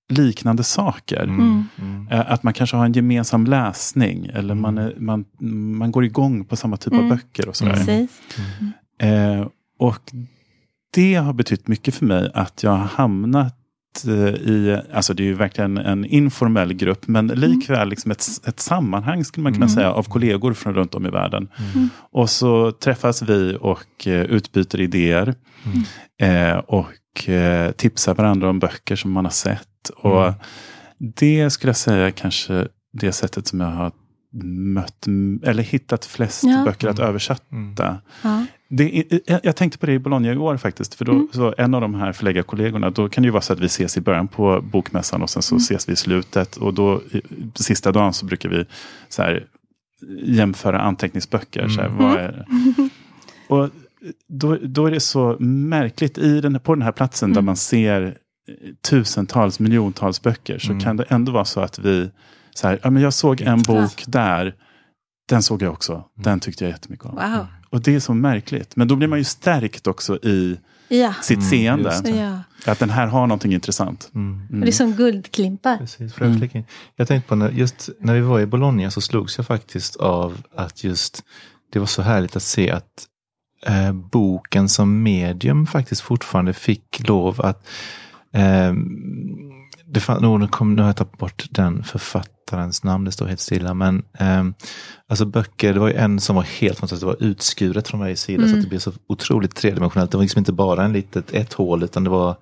liknande 0.09 0.63
saker. 0.63 1.23
Mm. 1.23 1.63
Mm. 1.81 2.07
Eh, 2.11 2.31
Att 2.31 2.43
man 2.43 2.53
kanske 2.53 2.77
har 2.77 2.85
en 2.85 2.93
gemensam 2.93 3.45
läsning 3.45 4.25
eller 4.25 4.53
Mm. 4.53 4.61
man, 4.61 4.77
är, 4.77 4.93
man, 4.97 5.25
man 5.77 5.91
går 5.91 6.05
igång 6.05 6.45
på 6.45 6.55
samma 6.55 6.77
typ 6.77 6.93
Mm. 6.93 7.05
av 7.05 7.09
böcker. 7.17 7.47
och 7.49 7.55
sådär. 7.55 7.73
Precis. 7.73 8.21
Eh, 9.01 9.47
och 9.79 10.11
det 10.93 11.15
har 11.15 11.33
betytt 11.33 11.67
mycket 11.67 11.95
för 11.95 12.05
mig 12.05 12.31
att 12.33 12.63
jag 12.63 12.71
har 12.71 12.77
hamnat 12.77 13.55
i, 14.05 14.81
alltså 14.93 15.13
det 15.13 15.23
är 15.23 15.25
ju 15.25 15.33
verkligen 15.33 15.77
en 15.77 16.05
informell 16.05 16.73
grupp, 16.73 17.07
men 17.07 17.27
likväl 17.27 17.89
liksom 17.89 18.11
ett, 18.11 18.25
ett 18.47 18.59
sammanhang 18.59 19.25
skulle 19.25 19.43
man 19.43 19.53
kunna 19.53 19.65
Mm. 19.65 19.75
säga 19.75 19.91
av 19.91 20.03
kollegor 20.03 20.53
från 20.53 20.73
runt 20.73 20.95
om 20.95 21.05
i 21.05 21.09
världen. 21.09 21.47
Mm. 21.73 21.89
Och 22.11 22.29
så 22.29 22.71
träffas 22.71 23.21
vi 23.21 23.57
och 23.61 24.07
eh, 24.07 24.21
utbyter 24.21 24.81
idéer. 24.81 25.35
Eh, 26.21 26.57
och 26.57 27.29
eh, 27.29 27.71
tipsar 27.71 28.15
varandra 28.15 28.49
om 28.49 28.59
böcker 28.59 28.95
som 28.95 29.11
man 29.11 29.25
har 29.25 29.31
sett. 29.31 29.89
Och 29.97 30.21
Mm. 30.27 30.33
det 31.15 31.49
skulle 31.49 31.69
jag 31.69 31.77
säga 31.77 32.11
kanske 32.11 32.67
det 32.93 33.11
sättet 33.11 33.47
som 33.47 33.59
jag 33.59 33.67
har 33.67 33.91
mött, 34.43 35.05
eller 35.43 35.63
hittat 35.63 36.05
flest 36.05 36.43
Ja. 36.43 36.63
böcker 36.65 36.87
att 36.87 36.99
Mm. 36.99 37.09
översätta. 37.09 37.97
Ja. 38.21 38.45
Det 38.69 39.03
jag- 39.43 39.55
tänkte 39.55 39.77
på 39.79 39.85
det 39.85 39.93
i 39.93 39.99
Bologna 39.99 40.33
i 40.33 40.37
år 40.37 40.57
faktiskt. 40.57 40.95
För 40.95 41.05
då, 41.05 41.11
Mm. 41.11 41.27
så 41.31 41.53
en 41.57 41.73
av 41.73 41.81
de 41.81 41.95
här 41.95 42.11
förläggarkollegorna, 42.13 42.89
då 42.89 43.09
kan 43.09 43.21
det 43.21 43.25
ju 43.27 43.31
vara 43.31 43.41
så 43.41 43.53
att 43.53 43.59
vi 43.59 43.65
ses 43.65 43.97
i 43.97 44.01
början 44.01 44.27
på 44.27 44.61
bokmässan 44.71 45.21
och 45.21 45.29
sen 45.29 45.41
så 45.41 45.55
Mm. 45.55 45.61
ses 45.61 45.89
vi 45.89 45.93
i 45.93 45.95
slutet. 45.95 46.57
Och 46.57 46.73
då 46.73 47.01
sista 47.55 47.91
dagen 47.91 48.13
så 48.13 48.25
brukar 48.25 48.49
vi 48.49 48.65
så 49.09 49.21
här, 49.21 49.45
jämföra 50.23 50.79
anteckningsböcker. 50.81 51.67
Så 51.67 51.81
här, 51.81 51.87
Mm. 51.89 51.97
vad 52.03 52.17
är, 52.17 52.45
och 53.49 53.69
då, 54.27 54.57
då 54.63 54.85
är 54.85 54.91
det 54.91 54.99
så 54.99 55.37
märkligt, 55.39 56.17
i 56.17 56.41
den, 56.41 56.59
på 56.59 56.75
den 56.75 56.81
här 56.81 56.91
platsen 56.91 57.29
där 57.29 57.37
Mm. 57.39 57.45
man 57.45 57.55
ser 57.55 58.17
tusentals, 58.89 59.59
miljontals 59.59 60.21
böcker, 60.21 60.59
så 60.59 60.71
Mm. 60.71 60.83
kan 60.83 60.97
det 60.97 61.03
ändå 61.03 61.31
vara 61.31 61.45
så 61.45 61.59
att 61.61 61.79
vi, 61.79 62.09
så 62.55 62.67
här, 62.67 62.79
ja, 62.83 62.89
men 62.89 63.03
jag 63.03 63.13
såg 63.13 63.41
en 63.41 63.62
bok 63.62 64.03
där, 64.07 64.55
den 65.29 65.43
såg 65.43 65.62
jag 65.62 65.74
också, 65.74 66.03
den 66.15 66.39
tyckte 66.39 66.63
jag 66.63 66.71
jättemycket 66.71 67.05
om. 67.05 67.15
Wow. 67.15 67.47
Och 67.69 67.81
det 67.81 67.95
är 67.95 68.00
så 68.00 68.13
märkligt. 68.13 68.75
Men 68.75 68.88
då 68.88 68.95
blir 68.95 69.07
man 69.07 69.17
ju 69.19 69.24
stärkt 69.25 69.88
också 69.88 70.15
i 70.17 70.59
Ja. 70.88 71.13
sitt 71.21 71.38
Mm, 71.38 71.50
seende. 71.50 71.91
Att 72.65 72.79
den 72.79 72.89
här 72.89 73.07
har 73.07 73.27
någonting 73.27 73.53
intressant. 73.53 74.09
Mm. 74.15 74.47
Och 74.53 74.65
det 74.65 74.67
är 74.67 74.71
som 74.71 74.91
guldklimpar. 74.93 75.77
Precis, 75.77 76.21
Mm. 76.21 76.50
Jag 76.95 77.07
tänkte 77.07 77.29
på 77.29 77.35
när, 77.35 77.50
just 77.50 77.89
när 78.00 78.13
vi 78.13 78.21
var 78.21 78.39
i 78.39 78.45
Bologna 78.45 78.91
så 78.91 79.01
slogs 79.01 79.38
jag 79.38 79.47
faktiskt 79.47 79.95
av 79.95 80.38
att 80.55 80.83
just 80.83 81.24
det 81.71 81.79
var 81.79 81.85
så 81.85 82.01
härligt 82.01 82.35
att 82.35 82.43
se 82.43 82.71
att 82.71 83.05
eh, 83.65 83.93
boken 83.93 84.69
som 84.69 85.03
medium 85.03 85.67
faktiskt 85.67 86.01
fortfarande 86.01 86.53
fick 86.53 87.07
lov 87.07 87.41
att 87.41 87.67
eh, 88.33 88.74
det 89.95 90.01
fann, 90.01 90.25
oh, 90.25 90.39
nu, 90.39 90.47
kom, 90.47 90.75
nu 90.75 90.81
har 90.81 90.89
jag 90.89 90.95
tagit 90.95 91.17
bort 91.17 91.45
den 91.49 91.83
författarens 91.83 92.83
namn, 92.83 93.05
det 93.05 93.11
står 93.11 93.25
helt 93.27 93.39
stilla. 93.39 93.73
Men 93.73 94.03
eh, 94.19 94.43
alltså 95.09 95.25
böcker, 95.25 95.73
det 95.73 95.79
var 95.79 95.87
ju 95.87 95.93
en 95.93 96.19
som 96.19 96.35
var 96.35 96.43
helt 96.43 96.79
fantastisk, 96.79 97.01
det 97.01 97.05
var 97.05 97.23
utskuret 97.23 97.87
från 97.87 97.99
varje 97.99 98.15
sida 98.15 98.41
så 98.41 98.47
Mm. 98.47 98.57
att 98.57 98.63
det 98.63 98.69
blev 98.69 98.79
så 98.79 98.91
otroligt 99.07 99.55
tredimensionellt. 99.55 100.11
Det 100.11 100.17
var 100.17 100.23
liksom 100.23 100.39
inte 100.39 100.53
bara 100.53 100.83
en 100.85 100.93
litet 100.93 101.33
ett 101.33 101.53
hål 101.53 101.83
utan 101.83 102.03
det 102.03 102.09
var 102.09 102.35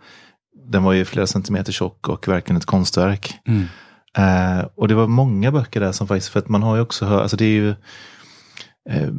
den 0.71 0.83
var 0.83 0.93
ju 0.93 1.05
flera 1.05 1.27
centimeter 1.27 1.71
tjock 1.71 2.09
och 2.09 2.27
verkligen 2.27 2.57
ett 2.57 2.65
konstverk. 2.65 3.33
Mm. 3.47 3.65
Eh, 4.17 4.65
och 4.75 4.87
det 4.87 4.95
var 4.95 5.07
många 5.07 5.51
böcker 5.51 5.79
där 5.79 5.91
som 5.91 6.07
faktiskt, 6.07 6.29
för 6.29 6.39
att 6.39 6.49
man 6.49 6.63
har 6.63 6.75
ju 6.75 6.81
också 6.81 7.05
hört, 7.05 7.21
alltså 7.21 7.37
det 7.37 7.45
är 7.45 7.49
ju 7.49 7.69
eh, 8.89 9.09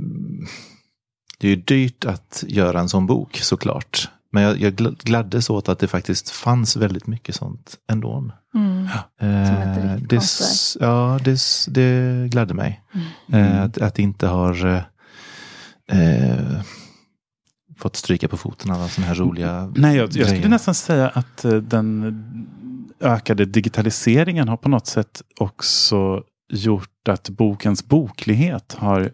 det 1.38 1.46
är 1.46 1.50
ju 1.50 1.56
dyrt 1.56 2.04
att 2.04 2.44
göra 2.48 2.80
en 2.80 2.88
sån 2.88 3.06
bok 3.06 3.36
såklart. 3.36 4.08
Men 4.34 4.42
jag, 4.42 4.60
jag 4.60 4.72
gl- 4.72 4.96
gladdes 5.02 5.50
åt 5.50 5.68
att 5.68 5.78
det 5.78 5.88
faktiskt 5.88 6.30
fanns 6.30 6.76
väldigt 6.76 7.06
mycket 7.06 7.34
sånt 7.34 7.76
ändå. 7.92 8.30
Mm. 8.54 8.84
Eh, 9.20 9.96
det, 10.08 10.20
ja, 10.80 11.18
det, 11.24 11.38
det 11.68 12.28
gladde 12.28 12.54
mig. 12.54 12.82
Eh, 13.32 13.62
att, 13.62 13.78
att 13.78 13.94
det 13.94 14.02
inte 14.02 14.26
har 14.26 14.66
eh, 14.66 14.82
eh, 16.00 16.60
fått 17.78 17.96
stryka 17.96 18.28
på 18.28 18.36
foten 18.36 18.70
alla 18.70 18.88
sådana 18.88 19.08
här 19.08 19.14
roliga 19.14 19.72
Nej, 19.76 19.96
jag, 19.96 20.10
jag 20.12 20.28
skulle 20.28 20.48
nästan 20.48 20.74
säga 20.74 21.08
att 21.08 21.44
eh, 21.44 21.52
den 21.52 22.14
ökade 23.00 23.44
digitaliseringen 23.44 24.48
har 24.48 24.56
på 24.56 24.68
något 24.68 24.86
sätt 24.86 25.22
också 25.40 26.22
gjort 26.52 27.08
att 27.08 27.28
bokens 27.28 27.84
boklighet 27.84 28.76
har 28.78 29.10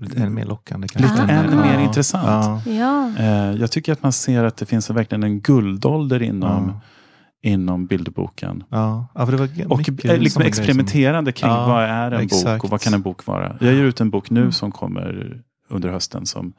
Lite 0.00 0.28
mer 0.28 0.44
lockande 0.44 0.88
blivit 0.94 1.12
Ah. 1.20 1.28
ännu 1.28 1.56
mer 1.56 1.78
intressant. 1.78 2.62
Ja, 2.66 2.72
Ja. 2.72 3.12
Eh, 3.18 3.52
Jag 3.60 3.70
tycker 3.70 3.92
att 3.92 4.02
man 4.02 4.12
ser 4.12 4.44
att 4.44 4.56
det 4.56 4.66
finns 4.66 4.90
en- 4.90 4.96
verkligen 4.96 5.22
en 5.22 5.40
guldålder 5.40 6.22
inom, 6.22 6.68
ja, 6.68 6.80
inom 7.50 7.86
bilderboken. 7.86 8.64
ja. 8.68 9.06
ja, 9.14 9.24
för 9.26 9.32
det 9.32 9.38
var 9.38 9.44
Och 9.46 9.54
eh, 9.54 9.68
liksom 9.78 9.96
grejer 9.96 10.28
som- 10.30 10.42
experimenterande 10.42 11.32
kring 11.32 11.50
Ja, 11.50 11.66
vad 11.66 11.82
är 11.84 12.10
en 12.10 12.22
bok 12.22 12.32
exakt. 12.32 12.64
och 12.64 12.70
vad 12.70 12.80
kan 12.80 12.94
en 12.94 13.02
bok 13.02 13.26
vara. 13.26 13.56
Jag 13.60 13.74
ger 13.74 13.84
ut 13.84 14.00
en 14.00 14.10
bok 14.10 14.30
nu 14.30 14.40
Mm. 14.40 14.52
som 14.52 14.72
kommer 14.72 15.40
under 15.70 15.88
hösten 15.88 16.26
som 16.26 16.52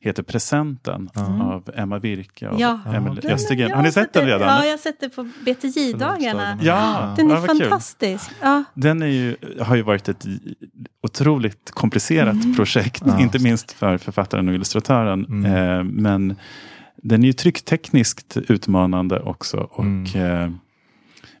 heter 0.00 0.22
Presenten 0.22 1.10
Ja. 1.14 1.42
av 1.42 1.70
Emma 1.74 1.98
Virke 1.98 2.48
och 2.48 2.60
Ja. 2.60 2.80
Emily 2.94 3.20
Den- 3.20 3.32
Östergren. 3.32 3.70
Har 3.72 3.82
ni 3.82 3.92
sett 3.92 4.12
den 4.12 4.26
redan? 4.26 4.48
Ja, 4.48 4.64
jag 4.64 4.70
har 4.72 4.78
sett 4.78 5.00
det 5.00 5.08
på 5.08 5.22
BTJ-dagarna. 5.44 6.58
Ja, 6.62 7.14
Den 7.16 7.30
är 7.30 7.34
ja, 7.34 7.40
fantastisk. 7.46 8.30
Ja. 8.40 8.64
Den 8.74 9.02
är 9.02 9.06
ju, 9.06 9.36
har 9.60 9.76
ju 9.76 9.82
varit 9.82 10.08
ett 10.08 10.26
otroligt 11.02 11.70
komplicerat 11.70 12.34
Mm. 12.44 12.54
projekt, 12.54 13.02
Ja. 13.06 13.20
inte 13.20 13.38
minst 13.38 13.72
för 13.72 13.98
författaren 13.98 14.48
och 14.48 14.54
illustratören. 14.54 15.24
Mm. 15.24 15.44
Eh, 15.78 15.84
men 15.84 16.36
den 17.02 17.22
är 17.22 17.26
ju 17.26 17.32
trycktekniskt 17.32 18.36
utmanande 18.36 19.20
också. 19.20 19.56
Och, 19.56 19.84
Mm. 19.84 20.04
eh, 20.44 20.50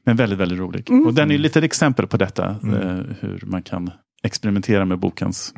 men 0.04 0.16
väldigt, 0.16 0.38
väldigt 0.38 0.58
rolig. 0.58 0.90
Mm. 0.90 1.06
Och 1.06 1.14
den 1.14 1.28
är 1.30 1.32
ju 1.34 1.38
lite 1.38 1.58
ett 1.58 1.64
exempel 1.64 2.06
på 2.06 2.16
detta, 2.16 2.56
Mm. 2.62 2.74
eh, 2.74 3.04
hur 3.20 3.42
man 3.46 3.62
kan 3.62 3.90
experimentera 4.22 4.84
med 4.84 4.98
bokens 4.98 5.54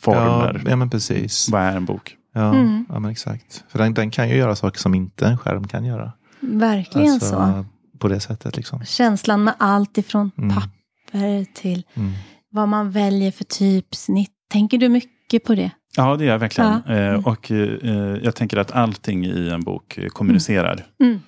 former. 0.00 0.60
Ja, 0.64 0.70
ja, 0.70 0.76
men 0.76 0.90
precis. 0.90 1.48
Vad 1.50 1.62
är 1.62 1.76
en 1.76 1.84
bok? 1.84 2.16
Ja, 2.32 2.54
Mm. 2.54 2.84
ja 2.88 2.98
men 2.98 3.10
exakt. 3.10 3.64
För 3.68 3.78
den, 3.78 3.94
den 3.94 4.10
kan 4.10 4.28
ju 4.28 4.36
göra 4.36 4.56
saker 4.56 4.78
som 4.80 4.94
inte 4.94 5.26
en 5.26 5.38
skärm 5.38 5.68
kan 5.68 5.84
göra. 5.84 6.12
Verkligen 6.40 7.12
Alltså, 7.12 7.28
så. 7.28 7.64
På 7.98 8.08
det 8.08 8.20
sättet 8.20 8.56
liksom. 8.56 8.84
Känslan 8.84 9.44
med 9.44 9.54
allt 9.58 9.98
ifrån 9.98 10.30
Mm. 10.38 10.54
papper 10.56 11.44
till 11.54 11.84
Mm. 11.94 12.12
vad 12.50 12.68
man 12.68 12.90
väljer 12.90 13.30
för 13.30 13.44
typsnitt. 13.44 14.30
Tänker 14.50 14.78
du 14.78 14.88
mycket 14.88 15.44
på 15.44 15.54
det? 15.54 15.70
Ja, 15.96 16.16
det 16.16 16.24
gör 16.24 16.32
jag 16.32 16.38
verkligen. 16.38 16.80
Ja. 16.86 16.92
Eh, 16.94 17.08
Mm. 17.08 17.24
och 17.24 17.50
eh, 17.50 18.18
jag 18.22 18.34
tänker 18.34 18.56
att 18.56 18.72
allting 18.72 19.24
i 19.26 19.48
en 19.48 19.60
bok 19.60 19.98
kommunicerar. 20.12 20.86
Mm. 21.02 21.20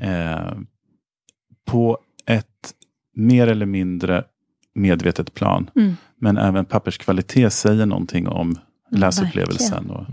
eh, 0.00 0.52
på 1.66 1.98
ett 2.26 2.72
mer 3.16 3.46
eller 3.46 3.66
mindre 3.66 4.24
medvetet 4.74 5.34
plan. 5.34 5.70
Mm. 5.76 5.96
Men 6.20 6.36
även 6.38 6.64
papperskvalitet 6.64 7.52
säger 7.52 7.86
någonting 7.86 8.28
om 8.28 8.56
läsupplevelsen. 8.90 9.90
Och, 9.90 10.06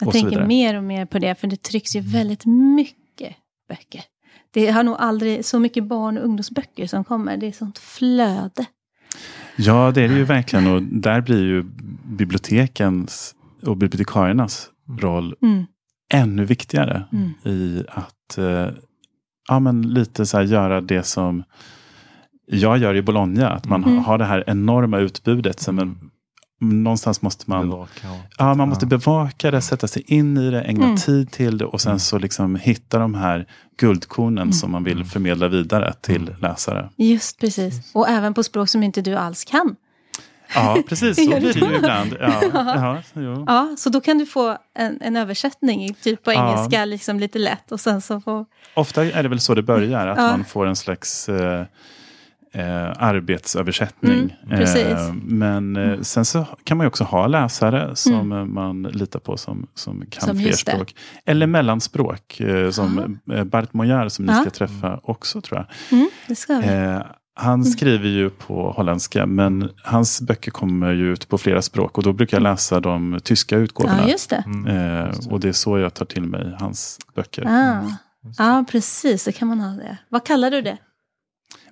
Jag 0.00 0.12
tänker 0.12 0.30
vidare. 0.30 0.46
mer 0.46 0.76
och 0.76 0.84
mer 0.84 1.06
på 1.06 1.18
det, 1.18 1.34
för 1.40 1.46
det 1.48 1.62
trycks 1.62 1.96
ju 1.96 2.00
väldigt 2.00 2.46
mycket 2.46 3.36
böcker. 3.68 4.02
Det 4.50 4.70
har 4.70 4.82
nog 4.82 4.96
aldrig 4.98 5.44
så 5.44 5.58
mycket 5.58 5.84
barn 5.84 6.18
och 6.18 6.24
ungdomsböcker 6.24 6.86
som 6.86 7.04
kommer. 7.04 7.36
Det 7.36 7.46
är 7.46 7.52
sånt 7.52 7.78
flöde. 7.78 8.66
ja, 9.56 9.90
det 9.94 10.02
är 10.02 10.08
det 10.08 10.14
ju 10.14 10.24
verkligen. 10.24 10.66
Och 10.66 10.82
där 10.82 11.20
blir 11.20 11.42
ju 11.42 11.64
bibliotekens 12.04 13.34
och 13.62 13.76
bibliotekariernas 13.76 14.70
roll 15.00 15.34
Mm. 15.42 15.64
ännu 16.12 16.44
viktigare. 16.44 17.04
Mm. 17.12 17.30
I 17.44 17.84
att 17.88 18.38
eh, 18.38 18.68
ja, 19.48 19.58
men 19.60 19.82
lite 19.82 20.26
så 20.26 20.36
här 20.36 20.44
göra 20.44 20.80
det 20.80 21.02
som 21.02 21.42
jag 22.46 22.78
gör 22.78 22.94
i 22.94 23.02
Bologna. 23.02 23.50
Att 23.50 23.66
man 23.68 23.84
Mm. 23.84 23.98
har 23.98 24.18
det 24.18 24.24
här 24.24 24.44
enorma 24.46 24.98
utbudet. 24.98 25.60
Så, 25.60 25.72
men, 25.72 26.10
någonstans 26.60 27.22
måste 27.22 27.44
man 27.50 27.70
Bevaka 27.70 28.08
Ja, 28.38 28.54
man 28.54 28.68
måste 28.68 28.84
Ja. 28.84 28.88
bevaka 28.88 29.50
det, 29.50 29.60
sätta 29.60 29.88
sig 29.88 30.02
in 30.06 30.36
i 30.38 30.50
det, 30.50 30.62
ägna 30.62 30.84
Mm. 30.84 30.96
tid 30.96 31.30
till 31.30 31.58
det 31.58 31.64
och 31.64 31.80
sen 31.80 32.00
så 32.00 32.18
liksom 32.18 32.56
hitta 32.56 32.98
de 32.98 33.14
här 33.14 33.46
guldkornen 33.78 34.38
Mm. 34.42 34.52
som 34.52 34.70
man 34.72 34.84
vill 34.84 35.04
förmedla 35.04 35.48
vidare 35.48 35.94
till 36.00 36.34
läsare. 36.40 36.88
Just 36.96 37.40
precis. 37.40 37.90
Och 37.94 38.08
även 38.08 38.34
på 38.34 38.42
språk 38.42 38.68
som 38.68 38.82
inte 38.82 39.00
du 39.00 39.14
alls 39.16 39.44
kan. 39.44 39.76
Ja, 40.54 40.78
precis. 40.88 41.16
Så 41.16 41.26
blir 41.38 41.40
det 41.40 41.60
ju 41.70 41.76
ibland. 41.76 42.16
Ja, 42.20 42.40
ja, 42.52 43.02
jo. 43.14 43.44
Ja, 43.48 43.74
så 43.78 43.90
då 43.90 44.00
kan 44.00 44.18
du 44.18 44.26
få 44.26 44.56
en, 44.74 44.98
en 45.00 45.16
översättning 45.16 45.94
typ 45.94 46.24
på 46.24 46.32
Ja. 46.32 46.52
engelska, 46.54 46.84
liksom 46.84 47.20
lite 47.20 47.38
lätt. 47.38 47.72
Och 47.72 47.80
sen 47.80 48.00
så 48.02 48.20
få... 48.20 48.46
Ofta 48.74 49.04
är 49.04 49.22
det 49.22 49.28
väl 49.28 49.40
så 49.40 49.54
det 49.54 49.62
börjar, 49.62 50.06
att 50.06 50.18
Ja. 50.18 50.22
man 50.30 50.44
får 50.44 50.66
en 50.66 50.76
slags 50.76 51.28
eh, 51.28 51.64
eh, 52.54 52.92
arbetsöversättning. 53.02 54.12
Mm, 54.46 54.58
precis. 54.58 54.86
Eh, 54.86 55.12
men 55.14 55.76
eh, 55.76 56.00
sen 56.00 56.24
så 56.24 56.46
kan 56.64 56.76
man 56.76 56.84
ju 56.84 56.88
också 56.88 57.04
ha 57.04 57.26
läsare 57.26 57.96
som 57.96 58.32
eh, 58.32 58.44
man 58.44 58.82
litar 58.82 59.20
på 59.20 59.36
som, 59.36 59.66
som 59.74 60.06
kan 60.10 60.30
Mm. 60.30 60.36
Som 60.36 60.44
fler 60.44 60.52
språk. 60.52 60.94
Eller 61.24 61.46
mellanspråk, 61.46 62.40
eh, 62.40 62.70
som 62.70 63.18
eh, 63.32 63.44
Bart 63.44 63.72
Moyar 63.72 64.08
som 64.08 64.24
ni 64.24 64.32
Ja. 64.32 64.40
ska 64.40 64.50
träffa 64.50 65.00
också 65.02 65.40
tror 65.40 65.58
jag. 65.58 65.96
Mm, 65.98 66.10
det 66.28 66.34
ska 66.36 66.58
vi. 66.58 66.68
Eh, 66.68 67.02
han 67.34 67.64
skriver 67.64 68.08
ju 68.08 68.30
på 68.30 68.72
holländska, 68.72 69.26
men 69.26 69.70
hans 69.84 70.20
böcker 70.20 70.50
kommer 70.50 70.92
ju 70.92 71.12
ut 71.12 71.28
på 71.28 71.38
flera 71.38 71.62
språk 71.62 71.98
och 71.98 72.04
då 72.04 72.12
brukar 72.12 72.36
jag 72.36 72.42
läsa 72.42 72.80
de 72.80 73.20
tyska 73.24 73.56
utgåvorna. 73.56 73.98
Ja, 74.02 74.08
just 74.08 74.30
det. 74.30 74.42
Mm. 74.46 74.66
Eh, 75.06 75.10
och 75.30 75.40
det 75.40 75.48
är 75.48 75.52
så 75.52 75.78
jag 75.78 75.94
tar 75.94 76.04
till 76.06 76.22
mig 76.22 76.56
hans 76.60 76.98
böcker. 77.14 77.44
Ah. 77.48 77.82
Ja, 78.38 78.64
precis. 78.70 79.22
Så 79.22 79.32
kan 79.32 79.48
man 79.48 79.60
ha 79.60 79.70
det. 79.76 79.96
Vad 80.08 80.24
kallar 80.26 80.50
du 80.50 80.62
det? 80.62 80.76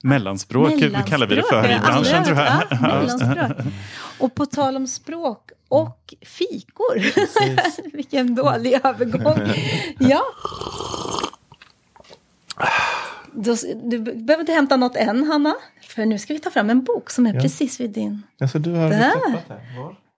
Mellanspråk, 0.03 0.79
kallar 1.07 1.27
vi 1.27 1.35
det 1.35 1.43
för 1.43 1.59
i 1.65 1.69
Mellanspråk, 1.69 2.03
branschen 2.05 2.25
tror 2.25 2.39
jag. 2.39 2.63
Ja, 2.71 2.77
mellanspråk. 2.81 3.73
Och 4.19 4.35
på 4.35 4.47
tal 4.47 4.77
om 4.77 4.87
språk 4.87 5.51
och 5.69 6.15
fikor. 6.23 7.03
Vilken 7.97 8.35
dålig 8.35 8.81
övergång. 8.85 9.53
ja. 9.99 10.23
Då, 13.33 13.57
du 13.85 13.99
behöver 13.99 14.41
inte 14.41 14.53
hämta 14.53 14.77
något 14.77 14.97
än, 14.97 15.25
Hanna. 15.25 15.55
För 15.83 16.07
nu 16.07 16.19
ska 16.19 16.35
vi 16.35 16.41
ta 16.41 16.51
fram 16.51 16.71
en 16.71 16.85
bok 16.85 17.11
som 17.11 17.27
är 17.27 17.35
Ja. 17.35 17.41
precis 17.41 17.81
vid 17.81 17.91
din. 17.91 18.23
Alltså, 18.41 18.59
du 18.59 18.73
har 18.75 18.91
Där. 18.91 19.13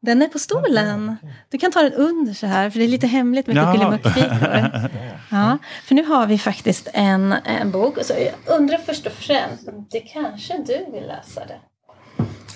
Den 0.03 0.23
är 0.23 0.27
på 0.29 0.39
stolen. 0.39 1.17
Du 1.49 1.59
kan 1.59 1.73
ta 1.73 1.83
den 1.83 1.93
under 1.93 2.35
så 2.35 2.47
här, 2.47 2.71
för 2.71 2.79
det 2.79 2.85
är 2.85 2.89
lite 2.89 3.07
hemligt 3.07 3.47
med 3.47 3.57
Ja. 3.61 3.73
kuckelimuckfikor. 3.73 4.91
Ja, 5.31 5.59
för 5.85 5.95
nu 5.95 6.05
har 6.05 6.27
vi 6.27 6.39
faktiskt 6.39 6.89
en, 6.95 7.33
en 7.33 7.71
bok. 7.71 7.99
Så 8.05 8.13
jag 8.13 8.57
undrar 8.61 8.79
först 8.79 9.07
och 9.07 9.13
främst 9.13 9.69
om 9.69 9.87
det 9.91 10.01
kanske 10.01 10.59
du 10.67 10.87
vill 10.93 11.07
läsa 11.07 11.43
det. 11.47 11.61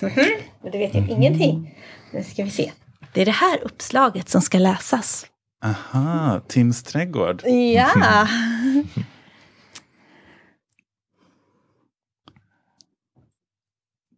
Mhm. 0.01 0.25
Men 0.63 0.71
det 0.71 0.77
vet 0.77 0.93
jag 0.95 1.09
ingenting. 1.09 1.79
Nu 2.13 2.23
ska 2.23 2.43
vi 2.43 2.49
se. 2.51 2.71
Det 3.13 3.21
är 3.21 3.25
det 3.25 3.31
här 3.31 3.59
uppslaget 3.63 4.29
som 4.29 4.41
ska 4.41 4.57
läsas. 4.59 5.25
Aha, 5.63 6.41
Tims 6.47 6.83
trädgård. 6.83 7.41
Ja! 7.75 8.27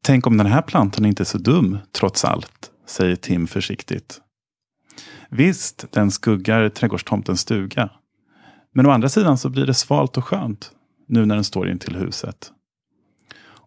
Tänk 0.03 0.27
om 0.27 0.37
den 0.37 0.47
här 0.47 0.61
plantan 0.61 1.05
inte 1.05 1.23
är 1.23 1.25
så 1.25 1.37
dum, 1.37 1.77
trots 1.91 2.25
allt, 2.25 2.71
säger 2.87 3.15
Tim 3.15 3.47
försiktigt. 3.47 4.21
Visst, 5.29 5.85
den 5.91 6.11
skuggar 6.11 6.69
trädgårdstomtens 6.69 7.41
stuga. 7.41 7.89
Men 8.73 8.85
å 8.85 8.91
andra 8.91 9.09
sidan 9.09 9.37
så 9.37 9.49
blir 9.49 9.65
det 9.65 9.73
svalt 9.73 10.17
och 10.17 10.25
skönt, 10.25 10.71
nu 11.07 11.25
när 11.25 11.35
den 11.35 11.43
står 11.43 11.69
in 11.69 11.79
till 11.79 11.95
huset. 11.95 12.51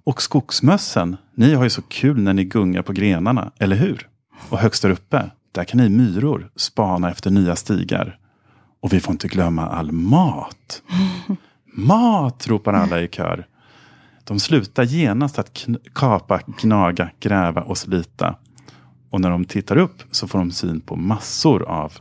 Och 0.05 0.23
skogsmössen, 0.23 1.17
ni 1.35 1.55
har 1.55 1.65
ju 1.65 1.71
så 1.71 1.83
kul 1.83 2.23
när 2.23 2.35
ni 2.35 2.45
gungar 2.45 2.83
på 2.83 2.93
grenarna, 2.93 3.53
eller 3.59 3.77
hur? 3.77 4.09
Och 4.49 4.59
högst 4.59 4.83
där 4.83 4.91
uppe, 4.91 5.31
där 5.53 5.65
kan 5.65 5.81
ni 5.81 5.89
myror 5.89 6.51
spana 6.57 7.11
efter 7.11 7.31
nya 7.31 7.57
stigar. 7.57 8.19
Och 8.81 8.93
vi 8.93 9.01
får 9.01 9.13
inte 9.13 9.29
glömma 9.29 9.67
all 9.67 9.93
mat. 9.93 10.83
Mat, 11.75 12.47
ropar 12.49 12.73
alla 12.73 13.01
i 13.01 13.09
kör. 13.09 13.47
De 14.25 14.41
slutar 14.41 14.85
genast 14.85 15.39
att 15.39 15.67
kapa, 15.95 16.41
gnaga, 16.63 17.11
gräva 17.21 17.63
och 17.63 17.79
slita. 17.79 18.37
Och 19.11 19.21
när 19.21 19.31
de 19.31 19.45
tittar 19.45 19.77
upp 19.77 20.03
så 20.11 20.29
får 20.29 20.39
de 20.39 20.51
syn 20.51 20.81
på 20.81 20.97
massor 20.97 21.69
av 21.69 21.93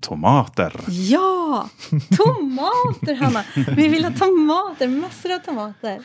tomater. 0.00 0.72
Ja! 0.88 1.68
Tomater, 2.16 3.14
Hanna! 3.14 3.44
Vi 3.76 3.88
vill 3.88 4.04
ha 4.04 4.12
tomater, 4.12 4.88
massor 4.88 5.32
av 5.34 5.38
tomater. 5.38 5.98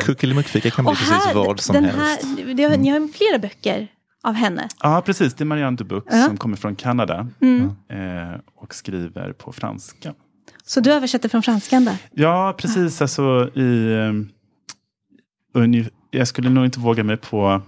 Kuckelimuckfika 0.04 0.70
kan 0.70 0.84
bli 0.84 0.94
precis 0.94 1.34
vad 1.34 1.60
som 1.60 1.74
den 1.74 1.84
helst. 1.84 1.98
Här, 2.38 2.54
det 2.54 2.62
har, 2.64 2.76
ni 2.76 2.88
har 2.88 3.08
flera 3.12 3.38
böcker 3.38 3.88
av 4.22 4.34
henne. 4.34 4.68
Ja, 4.82 5.02
precis. 5.06 5.34
Det 5.34 5.42
är 5.44 5.46
Marianne 5.46 5.76
Dubuc 5.76 6.04
Ja. 6.10 6.26
som 6.26 6.36
kommer 6.36 6.56
från 6.56 6.76
Kanada 6.76 7.28
Mm. 7.40 7.62
eh, 7.64 8.40
och 8.56 8.74
skriver 8.74 9.32
på 9.32 9.52
franska. 9.52 10.14
Så 10.64 10.80
du 10.80 10.92
översätter 10.92 11.28
från 11.28 11.42
franskan 11.42 11.84
där? 11.84 11.96
Ja, 12.12 12.54
precis. 12.58 13.02
Alltså 13.02 13.48
i... 13.54 13.96
Uni- 15.54 15.90
jag 16.10 16.28
skulle 16.28 16.50
nog 16.50 16.64
inte 16.64 16.80
våga 16.80 17.04
mig 17.04 17.16
på... 17.16 17.62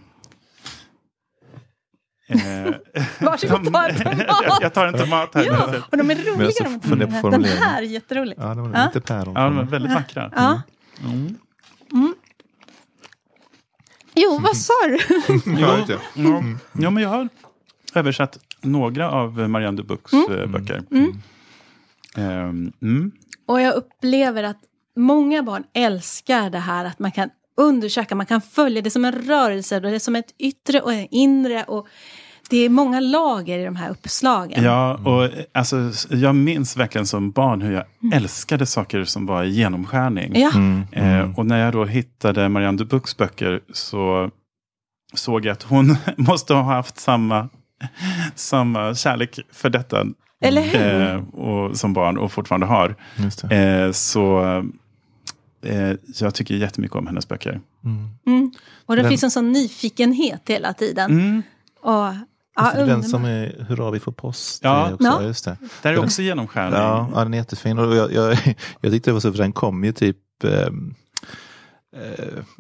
Varsågod, 3.23 3.73
ta 3.73 3.87
en 3.89 3.97
jag, 4.19 4.29
tomat! 4.29 4.59
jag 4.61 4.75
tar 4.75 4.87
en 4.87 4.99
tomat 4.99 5.35
här. 5.35 5.45
Ja, 5.45 5.75
och 5.91 5.97
de 5.97 6.11
är 6.11 6.15
roliga 6.15 6.53
de 6.83 7.11
här. 7.13 7.31
Den 7.31 7.45
här 7.45 7.83
är 7.83 7.87
jätterolig. 7.87 8.37
Ja, 8.39 8.55
det 8.55 8.61
var 8.61 8.71
Ja. 8.75 8.85
lite 8.87 9.01
päron. 9.01 9.35
Ja, 9.37 9.45
de 9.45 9.59
är 9.59 9.65
väldigt 9.65 9.93
vackra. 9.93 10.31
Ja. 10.37 10.63
Mm. 11.05 11.37
Jo, 14.15 14.39
vad 14.43 14.57
sa 14.57 14.73
du? 14.87 14.97
Det. 15.87 15.99
Ja. 16.15 16.43
ja, 16.73 16.91
men 16.91 17.03
jag 17.03 17.11
har 17.11 17.29
översatt 17.95 18.39
några 18.61 19.11
av 19.11 19.39
Marianne 19.51 19.77
Dubucs 19.77 20.13
eh, 20.13 20.47
böcker. 20.47 20.83
Ehm, 22.17 22.73
mm. 22.83 23.13
Och 23.47 23.61
jag 23.61 23.75
upplever 23.75 24.43
att 24.43 24.59
många 24.97 25.43
barn 25.43 25.65
älskar 25.75 26.51
det 26.51 26.59
här 26.59 26.85
att 26.85 26.99
man 26.99 27.13
kan 27.13 27.31
undersöka, 27.57 28.15
man 28.15 28.27
kan 28.27 28.41
följa 28.41 28.83
det 28.83 28.91
som 28.91 29.05
en 29.05 29.13
rörelse, 29.13 29.77
och 29.77 29.83
det 29.83 29.91
är 29.91 29.99
som 29.99 30.17
ett 30.17 30.35
yttre 30.39 30.81
och 30.81 30.93
ett 30.93 31.09
inre. 31.11 31.65
Och 31.65 31.89
det 32.53 32.65
är 32.65 32.69
många 32.69 33.01
lager 33.01 33.59
i 33.59 33.65
de 33.65 33.77
här 33.77 33.91
uppslagen. 33.91 34.65
Ja, 34.65 34.95
och 34.95 35.29
alltså, 35.55 35.91
jag 36.11 36.35
minns 36.35 36.77
verkligen 36.77 37.07
som 37.07 37.31
barn 37.31 37.63
hur 37.63 37.73
jag 37.73 37.85
älskade 38.15 38.67
saker 38.67 39.05
som 39.05 39.27
var 39.27 39.45
i 39.45 39.51
genomskärning. 39.51 40.33
Ja, 40.41 40.51
Mm. 40.55 40.83
Eh, 40.93 41.39
och 41.39 41.47
när 41.47 41.59
jag 41.65 41.73
då 41.73 41.85
hittade 41.85 42.49
Marianne 42.49 42.79
Dubucs 42.79 43.17
böcker 43.17 43.61
så 43.73 44.31
såg 45.15 45.45
jag 45.45 45.53
att 45.53 45.63
hon 45.63 45.97
måste 46.17 46.55
ha 46.55 46.63
haft 46.63 46.99
samma, 47.01 47.49
samma 48.35 48.95
kärlek 48.95 49.39
för 49.53 49.71
detta 49.71 50.07
eller 50.45 50.63
hur? 50.63 51.01
eh, 51.15 51.29
och, 51.41 51.77
som 51.77 51.93
barn 51.93 52.19
och 52.19 52.33
fortfarande 52.33 52.67
har. 52.67 52.95
Just 53.17 53.49
det. 53.49 53.57
Eh, 53.57 53.93
så 53.93 54.43
eh, 55.65 55.93
jag 56.21 56.35
tycker 56.35 56.55
jättemycket 56.55 56.97
om 56.97 57.07
hennes 57.07 57.29
böcker. 57.29 57.61
Mm. 57.85 58.09
Mm. 58.27 58.53
Och 58.87 58.97
det 58.97 59.03
Den- 59.03 59.09
finns 59.11 59.23
en 59.25 59.31
sån 59.31 59.53
nyfikenhet 59.53 60.43
hela 60.47 60.73
tiden. 60.73 61.11
Mm. 61.11 61.43
Och, 61.83 62.15
det, 62.57 62.85
den 62.85 63.03
som 63.03 63.25
är 63.25 63.65
Hurra 63.69 63.91
vi 63.91 64.01
får 64.01 64.13
post. 64.13 64.61
Ja. 64.63 64.89
är 64.89 64.95
också, 64.95 65.07
Ja. 65.07 65.23
Just 65.23 65.45
det. 65.45 65.57
Där 65.83 65.93
är 65.93 65.99
också 65.99 66.23
genomskärning. 66.23 66.79
Ja, 66.79 67.11
ja, 67.15 67.25
den 67.25 67.35
är 67.35 67.39
jättefin. 67.39 67.79
Och 67.79 67.97
jag, 67.97 68.13
jag, 68.13 68.31
jag 68.81 68.93
tyckte 68.93 69.11
det 69.11 69.13
var 69.15 69.21
så, 69.21 69.33
för 69.33 69.39
den 69.39 69.53
kom 69.53 69.85
ju 69.85 69.93
typ 69.93 70.45
eh, 70.45 70.69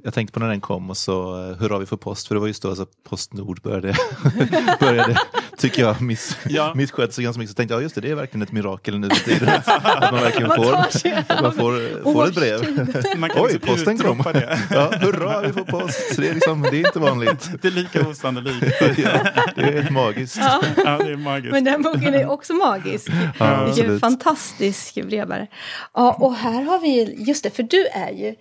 jag 0.05 0.15
tänkte 0.15 0.33
på 0.33 0.41
när 0.41 0.49
den 0.49 0.61
kom 0.61 0.91
och 0.91 0.97
så 0.97 1.37
uh, 1.37 1.57
hurra 1.57 1.79
vi 1.79 1.87
får 1.87 1.97
post, 1.97 2.29
för 2.29 2.35
det 2.35 2.41
var 2.41 2.47
just 2.47 2.63
då 2.63 2.69
alltså, 2.69 2.87
Postnord 3.09 3.61
började, 3.63 3.95
började 4.81 5.17
tycker 5.59 5.83
jag, 5.83 6.01
miss, 6.03 6.37
Ja. 6.49 6.73
missköta 6.75 7.13
sig 7.13 7.25
ganska 7.25 7.39
mycket. 7.39 7.51
Så 7.51 7.55
tänkte 7.55 7.75
jag, 7.75 7.81
ja, 7.81 7.83
just 7.83 7.95
det, 7.95 8.01
det 8.01 8.11
är 8.11 8.15
verkligen 8.15 8.43
ett 8.43 8.53
mirakel 8.53 8.99
nu 8.99 9.09
för 9.11 9.25
tiden. 9.25 9.49
Att 9.67 10.13
man 10.13 10.21
verkligen 10.23 10.51
får, 10.51 11.43
man 11.43 11.53
får, 11.53 12.03
får 12.13 12.27
ett 12.29 12.35
brev. 12.35 12.61
årstid. 12.61 13.19
Man 13.19 13.31
kan 13.31 13.45
Oj, 13.45 13.53
liksom 13.53 13.75
posten 13.75 13.99
kom. 13.99 14.23
Ja, 14.71 14.93
hurra 15.01 15.41
vi 15.41 15.53
får 15.53 15.65
post, 15.65 16.17
det 16.17 16.29
är, 16.29 16.35
liksom, 16.35 16.63
det 16.63 16.77
är 16.77 16.87
inte 16.87 16.99
vanligt. 16.99 17.51
Det 17.63 17.69
är 17.69 17.73
lika 17.73 18.09
osannolikt. 18.09 18.67
Ja, 18.81 19.11
det 19.57 19.63
är 19.63 19.91
magiskt. 19.91 20.37
Ja, 20.37 20.63
Ja, 20.85 20.99
det 20.99 21.13
är 21.13 21.17
magiskt. 21.17 21.53
men 21.53 21.65
den 21.65 21.83
boken 21.83 22.15
är 22.15 22.31
också 22.31 22.53
magisk. 22.53 23.09
Ja, 23.39 23.65
Vilken 23.65 24.01
fantastisk 24.01 24.95
brevbärare. 24.95 25.47
Ja, 25.95 26.13
och 26.21 26.35
här 26.35 26.63
har 26.63 26.79
vi, 26.81 27.25
just 27.27 27.43
det, 27.43 27.51
för 27.51 27.63
du 27.63 27.87
är 27.87 28.11
ju 28.11 28.35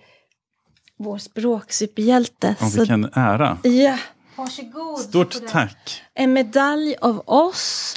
vår 1.02 1.18
språksuperhjälte. 1.18 2.54
Så, 2.58 2.78
vilken 2.78 3.08
ära. 3.12 3.58
ja, 3.62 3.98
varsågod. 4.36 4.98
Stort 4.98 5.36
tack. 5.48 6.02
En 6.14 6.32
medalj 6.32 6.94
av 7.00 7.22
oss. 7.26 7.94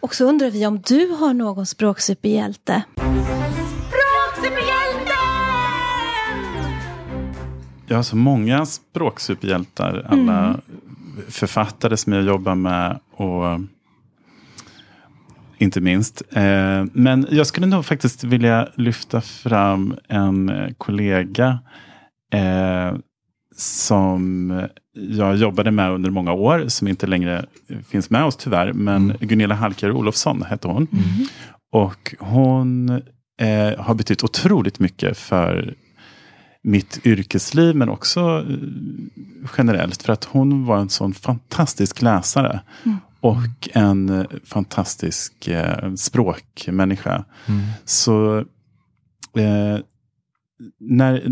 Och 0.00 0.14
så 0.14 0.24
undrar 0.24 0.50
vi 0.50 0.66
om 0.66 0.80
du 0.86 1.08
har 1.10 1.34
någon 1.34 1.66
språksuperhjälte. 1.66 2.82
Jag 7.86 7.96
har 7.96 8.02
så 8.02 8.16
många 8.16 8.66
språksuperhjältar. 8.66 10.06
Alla 10.08 10.44
Mm. 10.48 10.60
författare 11.28 11.96
som 11.96 12.12
jag 12.12 12.22
jobbar 12.22 12.54
med. 12.54 12.98
och 13.16 13.60
Inte 15.60 15.80
minst. 15.80 16.22
Eh, 16.30 16.84
Men 16.92 17.26
jag 17.30 17.46
skulle 17.46 17.66
nog 17.66 17.84
faktiskt 17.86 18.24
vilja 18.24 18.68
lyfta 18.74 19.20
fram 19.20 19.96
en 20.08 20.74
kollega. 20.78 21.58
Eh, 22.32 22.98
Som 23.56 24.52
jag 24.92 25.36
jobbade 25.36 25.70
med 25.70 25.90
under 25.90 26.10
många 26.10 26.32
år. 26.32 26.64
Som 26.68 26.88
inte 26.88 27.06
längre 27.06 27.46
finns 27.88 28.10
med 28.10 28.24
oss 28.24 28.36
tyvärr. 28.36 28.72
Men 28.72 29.14
Gunilla 29.20 29.54
Halkar 29.54 29.90
Olofsson 29.90 30.42
hette 30.42 30.68
hon. 30.68 30.86
Och 31.72 32.14
hon 32.18 32.90
eh, 33.40 33.78
har 33.78 33.94
betytt 33.94 34.24
otroligt 34.24 34.78
mycket 34.78 35.18
för 35.18 35.74
mitt 36.62 37.06
yrkesliv 37.06 37.76
men 37.76 37.88
också 37.88 38.20
eh, 38.20 38.56
generellt. 39.58 40.02
För 40.02 40.12
att 40.12 40.24
hon 40.24 40.64
var 40.64 40.78
en 40.78 40.88
sån 40.88 41.14
fantastisk 41.14 42.02
läsare. 42.02 42.60
Mm. 42.84 42.98
Och 43.20 43.68
en 43.72 44.26
fantastisk 44.44 45.48
eh, 45.48 45.94
språkmänniska. 45.94 47.24
Mm. 47.46 47.60
Så 47.84 48.38
eh, 49.36 49.78
när, 50.80 51.22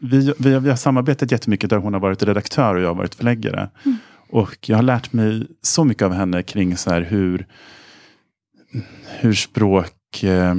vi, 0.00 0.32
vi, 0.38 0.58
vi 0.58 0.68
har 0.68 0.76
samarbetat 0.76 1.32
jättemycket 1.32 1.70
där 1.70 1.76
hon 1.76 1.92
har 1.92 2.00
varit 2.00 2.22
redaktör 2.22 2.74
och 2.74 2.80
jag 2.82 2.88
har 2.88 2.94
varit 2.94 3.14
förläggare. 3.14 3.70
Mm. 3.84 3.96
Och 4.28 4.56
jag 4.68 4.76
har 4.76 4.82
lärt 4.82 5.12
mig 5.12 5.46
så 5.62 5.84
mycket 5.84 6.02
av 6.02 6.12
henne 6.12 6.42
kring 6.42 6.76
så 6.76 6.90
här 6.90 7.00
hur, 7.00 7.46
hur 9.20 9.32
språk 9.32 10.22
eh, 10.22 10.54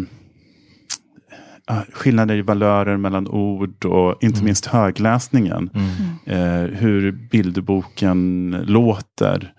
ah, 1.66 1.82
skillnader 1.94 2.36
i 2.36 2.42
valörer 2.42 2.98
mellan 2.98 3.28
ord 3.28 3.86
och 3.86 4.24
inte 4.24 4.38
Mm. 4.38 4.46
minst 4.46 4.66
högläsningen. 4.66 5.70
Mm. 5.74 5.92
Eh, 6.26 6.78
hur 6.80 7.12
bilderboken 7.12 8.52
låter. 8.68 9.54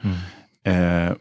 Mm. 0.65 1.09
Eh, 1.09 1.13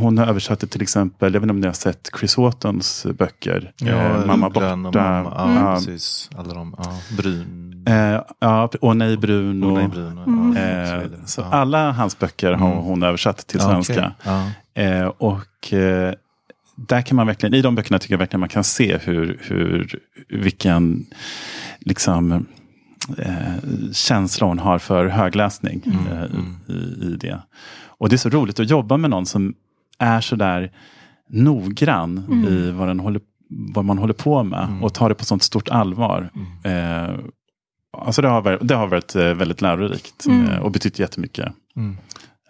hon 0.00 0.18
har 0.18 0.26
översatt 0.26 0.60
det 0.60 0.66
till 0.66 0.82
exempel, 0.82 1.34
jag 1.34 1.40
vet 1.40 1.44
inte 1.44 1.50
om 1.54 1.60
ni 1.60 1.66
har 1.66 1.74
sett 1.74 2.10
Chris 2.18 2.38
Wattons 2.38 3.06
böcker. 3.18 3.72
eh, 3.86 4.26
Mamma 4.26 4.48
borta. 4.50 4.72
Och 4.72 4.78
mamma. 4.78 5.32
Ja, 5.36 5.44
Mm. 5.50 5.74
precis. 5.74 6.30
Alla 6.36 6.54
de. 6.54 6.74
Ja. 6.78 6.98
Brun. 7.16 7.84
Eh, 7.88 8.20
ja, 8.38 8.70
och 8.80 8.96
nej 8.96 9.16
Bruno. 9.16 9.66
Och 9.66 9.72
nej, 9.78 9.88
Brun. 9.88 10.18
och- 10.18 10.26
Mm. 10.28 10.56
Ja, 10.56 10.62
Eh, 10.62 11.02
så 11.02 11.26
så 11.26 11.40
Ja. 11.40 11.46
alla 11.52 11.92
hans 11.92 12.18
böcker 12.18 12.52
har 12.52 12.66
Mm. 12.72 12.84
hon 12.84 13.02
översatt 13.02 13.46
till 13.46 13.60
Ja, 13.60 13.66
svenska. 13.68 14.12
Ja. 14.24 14.50
Eh, 14.82 15.06
och 15.06 15.72
eh, 15.72 16.14
där 16.76 17.02
kan 17.02 17.16
man 17.16 17.26
verkligen, 17.26 17.54
i 17.54 17.62
de 17.62 17.74
böckerna 17.74 17.98
tycker 17.98 18.14
jag 18.14 18.18
verkligen 18.18 18.40
man 18.40 18.48
kan 18.48 18.64
se 18.64 18.98
hur, 18.98 19.38
hur 19.42 19.98
vilken 20.28 21.06
liksom, 21.80 22.32
eh, 23.18 23.36
känsla 23.92 24.46
hon 24.46 24.58
har 24.58 24.78
för 24.78 25.06
högläsning 25.06 25.82
Mm, 25.86 26.06
eh, 26.06 26.22
mm. 26.22 26.56
i, 26.68 27.04
i 27.06 27.16
det. 27.20 27.38
Och 27.98 28.08
det 28.08 28.14
är 28.14 28.18
så 28.18 28.28
roligt 28.28 28.60
att 28.60 28.70
jobba 28.70 28.96
med 28.96 29.10
någon 29.10 29.26
som 29.26 29.54
är 29.98 30.20
så 30.20 30.36
där 30.36 30.72
noggrann 31.30 32.18
Mm. 32.28 32.44
i 32.48 32.70
vad, 32.70 32.88
den 32.88 33.00
håller, 33.00 33.20
vad 33.74 33.84
man 33.84 33.98
håller 33.98 34.14
på 34.14 34.42
med 34.44 34.64
Mm. 34.64 34.84
och 34.84 34.94
tar 34.94 35.08
det 35.08 35.14
på 35.14 35.24
sånt 35.24 35.42
stort 35.42 35.68
allvar. 35.68 36.30
Mm. 36.64 37.08
Eh, 37.10 37.16
alltså 37.98 38.22
det, 38.22 38.28
har 38.28 38.42
varit, 38.42 38.68
det 38.68 38.74
har 38.74 38.86
varit 38.86 39.14
eh, 39.16 39.22
väldigt 39.34 39.60
lärorikt 39.62 40.26
Mm. 40.26 40.48
eh, 40.48 40.58
och 40.58 40.70
betytt 40.70 40.98
jättemycket 40.98 41.52
Mm. 41.76 41.96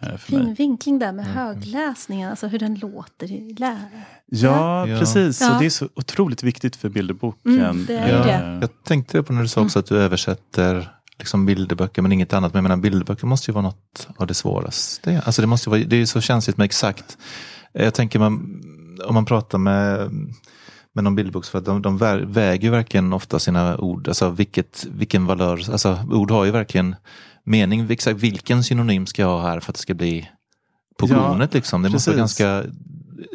eh, 0.03 0.17
för 0.17 0.33
mig. 0.37 0.45
Fin 0.45 0.55
vinkling 0.55 0.99
där 0.99 1.13
med 1.13 1.25
Mm. 1.27 1.37
högläsningen, 1.37 2.31
alltså 2.31 2.47
hur 2.47 2.59
den 2.59 2.75
låter 2.75 3.33
i 3.33 3.55
lära. 3.59 3.79
Ja, 4.27 4.89
Ja. 4.89 4.99
precis. 4.99 5.41
Ja. 5.41 5.47
Så 5.49 5.59
det 5.59 5.67
är 5.67 5.71
så 5.71 5.89
otroligt 5.95 6.43
viktigt 6.43 6.77
för 6.77 6.89
bilderboken. 6.89 7.61
Mm, 7.61 7.85
det 7.87 7.97
är 7.99 8.19
Ja, 8.19 8.25
det. 8.25 8.59
Jag 8.61 8.85
tänkte 8.85 9.23
på 9.23 9.33
när 9.33 9.43
du 9.43 9.49
sa 9.49 9.61
också 9.61 9.79
att 9.79 9.87
du 9.87 9.99
översätter 9.99 10.89
liksom 11.19 11.47
bilderböcker 11.47 12.03
men 12.03 12.13
inget 12.13 12.33
annat. 12.33 12.53
Men 12.53 12.59
jag 12.59 12.71
menar 12.71 12.83
bilderböcker 12.83 13.27
måste 13.27 13.51
ju 13.51 13.53
vara 13.55 13.63
något 13.63 14.09
av 14.17 14.27
det 14.27 14.35
svåraste. 14.35 15.23
Alltså 15.25 15.43
det, 15.43 15.47
måste 15.49 15.71
ju 15.71 15.71
vara, 15.71 15.89
det 15.89 15.97
är 15.97 16.01
ju 16.01 16.07
så 16.07 16.21
känsligt 16.21 16.57
med 16.57 16.65
exakt. 16.65 17.19
Jag 17.73 17.95
tänker 17.95 18.19
man, 18.19 18.63
om 19.07 19.15
man 19.15 19.25
pratar 19.25 19.59
med, 19.59 20.11
med 20.93 21.05
någon 21.05 21.15
bilderboksförfattare, 21.15 21.75
de, 21.75 21.83
de 21.83 21.99
vä- 21.99 22.33
väger 22.33 22.65
ju 22.65 22.71
verkligen 22.71 23.13
ofta 23.13 23.39
sina 23.39 23.79
ord. 23.79 24.09
Alltså 24.09 24.31
vilket, 24.31 24.87
vilken 24.91 25.27
valör, 25.27 25.71
alltså 25.73 25.99
ord 26.11 26.31
har 26.31 26.45
ju 26.45 26.51
verkligen 26.51 26.97
mening. 27.45 27.91
Exakt 27.91 28.21
vilken 28.21 28.65
synonym 28.65 29.07
ska 29.07 29.23
jag 29.23 29.29
ha 29.29 29.43
här 29.43 29.61
för 29.61 29.73
att 29.73 29.75
det 29.75 29.83
ska 29.83 29.95
bli 29.95 30.31
på 30.99 31.09
Ja, 31.09 31.49
liksom. 31.53 31.83
Det 31.83 31.89
måste 31.89 32.11
vara 32.11 32.23
precis. 32.23 32.39
ganska 32.39 32.71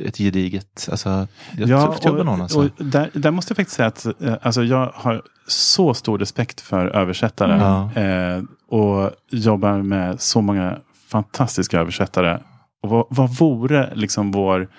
ett 0.06 0.18
gediget, 0.18 0.88
alltså 0.92 1.28
jag 1.58 1.96
det 2.04 2.12
var 2.12 2.24
någon 2.24 2.42
alltså. 2.42 2.60
och 2.60 2.86
där, 2.86 3.10
där 3.14 3.32
måste 3.32 3.52
jag 3.52 3.56
faktiskt 3.56 3.76
säga 3.76 3.88
att 3.88 4.06
eh, 4.06 4.36
alltså, 4.42 4.64
jag 4.64 4.92
har 4.96 5.22
så 5.48 5.94
stor 5.94 6.20
respekt 6.20 6.62
för 6.62 6.88
översättare. 6.88 7.54
Mm. 7.96 8.38
Eh, 8.38 8.44
och 8.68 9.12
jobbar 9.32 9.82
med 9.82 10.22
så 10.22 10.42
många 10.42 10.78
fantastiska 11.08 11.80
översättare. 11.80 12.40
Och 12.84 12.90
vad, 12.90 13.06
vad 13.10 13.30
vore 13.30 13.96
liksom 13.96 14.32
vår... 14.32 14.70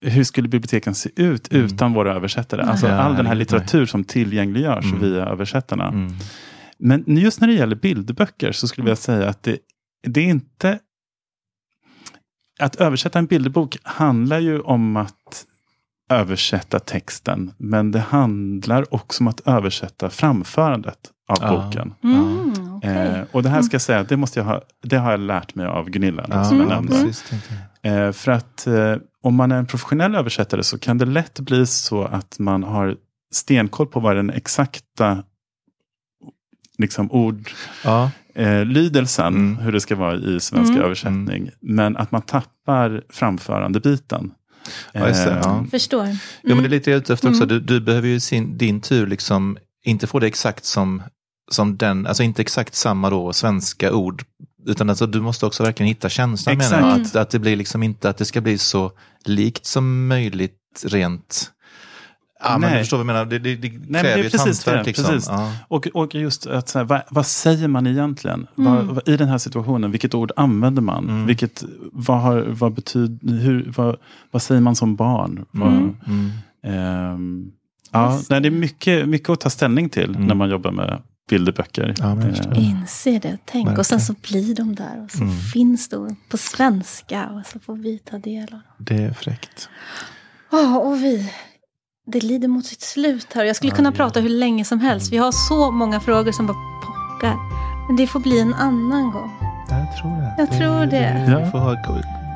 Hur 0.00 0.24
skulle 0.24 0.48
biblioteken 0.48 0.94
se 0.94 1.10
ut 1.16 1.52
Mm. 1.52 1.66
utan 1.66 1.92
våra 1.92 2.14
översättare? 2.14 2.62
Alltså 2.62 2.86
Ja, 2.86 2.94
all 2.94 3.16
den 3.16 3.26
här 3.26 3.34
litteratur 3.34 3.86
som 3.86 4.04
tillgängliggörs 4.04 4.84
Mm. 4.84 5.00
via 5.00 5.26
översättarna. 5.26 5.88
Mm. 5.88 6.12
Men 6.78 7.04
just 7.06 7.40
när 7.40 7.48
det 7.48 7.54
gäller 7.54 7.76
bilderböcker 7.76 8.52
så 8.52 8.68
skulle 8.68 8.88
jag 8.88 8.98
säga 8.98 9.28
att 9.28 9.42
det, 9.42 9.58
det 10.06 10.20
är 10.20 10.24
inte... 10.24 10.78
Att 12.58 12.76
översätta 12.76 13.18
en 13.18 13.26
bilderbok 13.26 13.76
handlar 13.82 14.38
ju 14.38 14.60
om 14.60 14.96
att 14.96 15.44
översätta 16.10 16.78
texten. 16.78 17.52
Men 17.58 17.90
det 17.92 17.98
handlar 18.00 18.94
också 18.94 19.22
om 19.24 19.28
att 19.28 19.40
översätta 19.48 20.10
framförandet 20.10 20.98
av 21.28 21.36
Ja. 21.40 21.64
boken. 21.64 21.94
Mm, 22.04 22.76
okej. 22.76 22.90
Eh, 23.08 23.20
och 23.32 23.42
det 23.42 23.48
här 23.48 23.62
ska 23.62 23.74
jag 23.74 23.82
säga, 23.82 24.02
det, 24.04 24.16
måste 24.16 24.38
jag 24.40 24.44
ha, 24.44 24.62
det 24.82 24.96
har 24.96 25.10
jag 25.10 25.20
lärt 25.20 25.54
mig 25.54 25.66
av 25.66 25.90
Gunilla. 25.90 26.26
Ja, 26.30 26.44
som 26.44 26.56
jag 26.56 26.66
Mm. 26.66 26.76
nämnde. 26.76 26.92
precis, 27.04 27.28
tänkte 27.30 27.54
jag. 27.82 28.06
Eh, 28.06 28.12
för 28.12 28.32
att 28.32 28.66
eh, 28.66 28.96
om 29.22 29.34
man 29.34 29.52
är 29.52 29.56
en 29.58 29.66
professionell 29.66 30.14
översättare 30.14 30.62
så 30.62 30.78
kan 30.78 30.98
det 30.98 31.04
lätt 31.04 31.40
bli 31.40 31.66
så 31.66 32.04
att 32.04 32.38
man 32.38 32.62
har 32.62 32.96
stenkoll 33.32 33.86
på 33.86 34.00
vad 34.00 34.16
den 34.16 34.30
exakta 34.30 35.22
liksom, 36.78 37.12
ord, 37.12 37.50
Ja, 37.84 38.10
eh, 38.38 38.64
lydelsen, 38.64 39.26
Mm. 39.34 39.56
hur 39.56 39.72
det 39.72 39.80
ska 39.80 39.96
vara 39.96 40.16
i 40.16 40.40
svenska 40.40 40.72
Mm. 40.74 40.84
översättning. 40.84 41.50
Men 41.60 41.96
att 41.96 42.10
man 42.12 42.22
tappar 42.22 43.02
framförandebiten. 43.10 44.30
Ja, 44.92 45.04
det, 45.06 45.10
Eh, 45.26 45.38
ja. 45.42 45.66
Förstår. 45.70 46.06
Ja, 46.42 46.54
men 46.54 46.58
det 46.58 46.66
är 46.66 46.68
lite 46.70 46.90
jag 46.90 46.96
är 46.96 47.00
ute 47.00 47.12
efter 47.12 47.28
också. 47.28 47.42
Mm. 47.42 47.48
Du, 47.48 47.60
du 47.60 47.80
behöver 47.80 48.08
ju 48.08 48.20
sin, 48.20 48.58
din 48.58 48.80
tur 48.80 49.06
liksom 49.06 49.58
inte 49.84 50.06
få 50.06 50.18
det 50.18 50.26
exakt 50.26 50.64
som, 50.64 51.02
som 51.50 51.76
den, 51.76 52.06
alltså 52.06 52.22
inte 52.22 52.42
exakt 52.42 52.74
samma 52.74 53.10
då 53.10 53.32
svenska 53.32 53.92
ord. 53.92 54.22
Utan 54.66 54.90
alltså 54.90 55.06
du 55.06 55.20
måste 55.20 55.46
också 55.46 55.62
verkligen 55.62 55.88
hitta 55.88 56.08
känslan 56.08 56.56
menar 56.58 56.80
jag. 56.80 57.00
Att, 57.00 57.16
att 57.16 57.30
det 57.30 57.38
blir 57.38 57.56
liksom 57.56 57.82
inte, 57.82 58.08
att 58.10 58.16
det 58.16 58.24
ska 58.24 58.40
bli 58.40 58.58
så 58.58 58.92
likt 59.24 59.66
som 59.66 60.06
möjligt 60.08 60.54
rent 60.86 61.50
Ja, 62.42 62.58
men 62.58 62.60
Nej. 62.60 62.72
du 62.72 62.78
förstår 62.84 62.96
vad 62.96 63.00
jag 63.00 63.06
menar. 63.06 63.24
Det, 63.24 63.38
det, 63.38 63.56
det 63.56 63.68
men 63.70 63.80
kräver 64.02 64.02
det 64.02 64.12
är 64.12 64.18
ju 64.18 64.24
ett 64.26 64.32
precis 64.32 64.66
hantverk. 64.66 64.86
Liksom. 64.86 65.04
precis. 65.04 65.28
Ja. 65.28 65.52
Och, 65.68 65.86
och 65.86 66.14
just 66.14 66.46
att 66.46 66.68
så 66.68 66.78
här, 66.78 66.84
vad, 66.86 67.02
vad 67.10 67.26
säger 67.26 67.68
man 67.68 67.86
egentligen? 67.86 68.46
Mm. 68.58 68.74
Vad, 68.74 68.84
vad, 68.86 69.08
I 69.08 69.16
den 69.16 69.28
här 69.28 69.38
situationen, 69.38 69.90
vilket 69.90 70.14
ord 70.14 70.32
använder 70.36 70.82
man? 70.82 71.04
Mm. 71.08 71.26
Vilket, 71.26 71.64
vad, 71.92 72.20
har, 72.20 72.40
vad, 72.48 72.72
betyder, 72.74 73.36
hur, 73.38 73.72
vad, 73.76 73.96
vad 74.30 74.42
säger 74.42 74.60
man 74.60 74.76
som 74.76 74.96
barn? 74.96 75.44
Vad, 75.50 75.68
Mm. 75.72 75.96
Mm. 76.06 76.30
ehm, 76.64 77.50
ja, 77.92 78.20
nej, 78.30 78.40
det 78.40 78.48
är 78.48 78.50
mycket, 78.50 79.08
mycket 79.08 79.28
att 79.30 79.40
ta 79.40 79.50
ställning 79.50 79.88
till 79.88 80.10
Mm. 80.14 80.26
när 80.26 80.34
man 80.34 80.50
jobbar 80.50 80.70
med 80.70 81.02
bilderböcker. 81.30 81.94
Ja. 81.98 82.20
Eh, 82.20 82.70
Inse 82.70 83.18
det, 83.18 83.38
tänk. 83.44 83.78
Och 83.78 83.86
sen 83.86 84.00
så 84.00 84.14
blir 84.30 84.54
de 84.54 84.74
där 84.74 85.04
och 85.04 85.10
så 85.10 85.22
Mm. 85.22 85.34
finns 85.36 85.88
de 85.88 86.16
på 86.28 86.36
svenska 86.36 87.26
och 87.28 87.46
så 87.46 87.58
får 87.58 87.76
vi 87.76 87.98
ta 87.98 88.18
del 88.18 88.42
av 88.42 88.50
dem. 88.50 88.60
Det 88.78 88.96
är 88.96 89.12
fräckt. 89.12 89.68
Ja, 90.50 90.78
och 90.78 90.96
vi. 90.96 91.32
Det 92.12 92.20
lider 92.22 92.48
mot 92.48 92.66
sitt 92.66 92.80
slut 92.82 93.26
här. 93.34 93.44
Jag 93.44 93.56
skulle 93.56 93.72
kunna 93.72 93.90
det 93.90 93.96
prata 93.96 94.20
det. 94.20 94.28
hur 94.28 94.28
länge 94.28 94.64
som 94.64 94.80
helst. 94.80 95.12
Vi 95.12 95.16
har 95.16 95.32
så 95.32 95.70
många 95.70 96.00
frågor 96.00 96.32
som 96.32 96.46
bara 96.46 96.56
pockar. 96.82 97.36
Men 97.86 97.96
det 97.96 98.06
får 98.06 98.20
bli 98.20 98.40
en 98.40 98.54
annan 98.54 99.10
gång. 99.10 99.30
Jag 99.70 99.96
tror 99.96 100.16
det. 100.20 100.34
Jag 100.38 100.52
tror 100.52 100.86
det. 100.86 101.24
Vi 101.26 101.32
Ja. 101.32 101.50
får 101.50 101.58
ha 101.58 101.76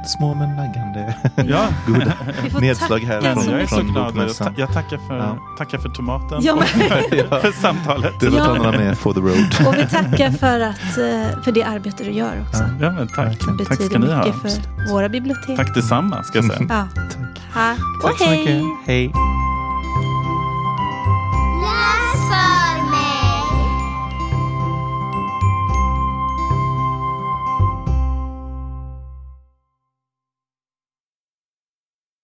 små 0.06 0.34
men 0.34 0.56
naggande 0.56 1.14
Ja, 1.36 1.68
goda 1.86 2.12
Vi 2.42 2.50
får 2.50 2.60
nedslag 2.60 3.00
tacka 3.00 3.06
här 3.06 3.34
från, 3.34 3.50
jag 3.50 3.60
är 3.60 3.66
så 3.66 3.82
glad. 3.82 4.30
Jag, 4.56 4.72
tackar, 4.72 5.08
för, 5.08 5.16
Ja. 5.18 5.36
tackar 5.58 5.78
för 5.78 5.88
tomaten 5.88 6.38
Ja, 6.42 6.52
och 6.54 6.64
för, 6.64 7.40
för 7.40 7.52
samtalet. 7.52 8.12
Du 8.20 8.30
får 8.30 8.38
Ja. 8.38 8.44
ta 8.44 8.54
några 8.54 8.70
med 8.78 8.98
for 8.98 9.12
the 9.14 9.20
road. 9.20 9.66
Och 9.68 9.74
vi 9.74 9.86
tackar 9.86 10.30
för, 10.30 10.60
att, 10.60 10.98
eh, 10.98 11.42
för 11.44 11.52
det 11.52 11.62
arbete 11.62 12.04
du 12.04 12.10
gör 12.10 12.44
också. 12.48 12.62
Ja. 12.80 12.90
Men 12.90 13.08
tack. 13.08 13.38
Det 13.58 13.64
Tack 13.64 13.74
ska 13.74 13.84
betyder 13.84 13.98
ni 13.98 14.12
ha. 14.12 14.24
mycket 14.24 14.40
för 14.40 14.50
våra 14.92 15.08
bibliotek. 15.08 15.56
Tack 15.56 15.74
detsamma 15.74 16.22
ska 16.22 16.38
jag 16.38 16.44
säga. 16.44 16.66
Ja. 16.68 16.86
Tack. 16.94 17.16
Tack 17.54 17.78
och 18.04 18.10
Tack 18.10 18.18
så 18.18 18.24
hej! 18.24 18.38
mycket. 18.38 18.62
Hej. 18.86 19.12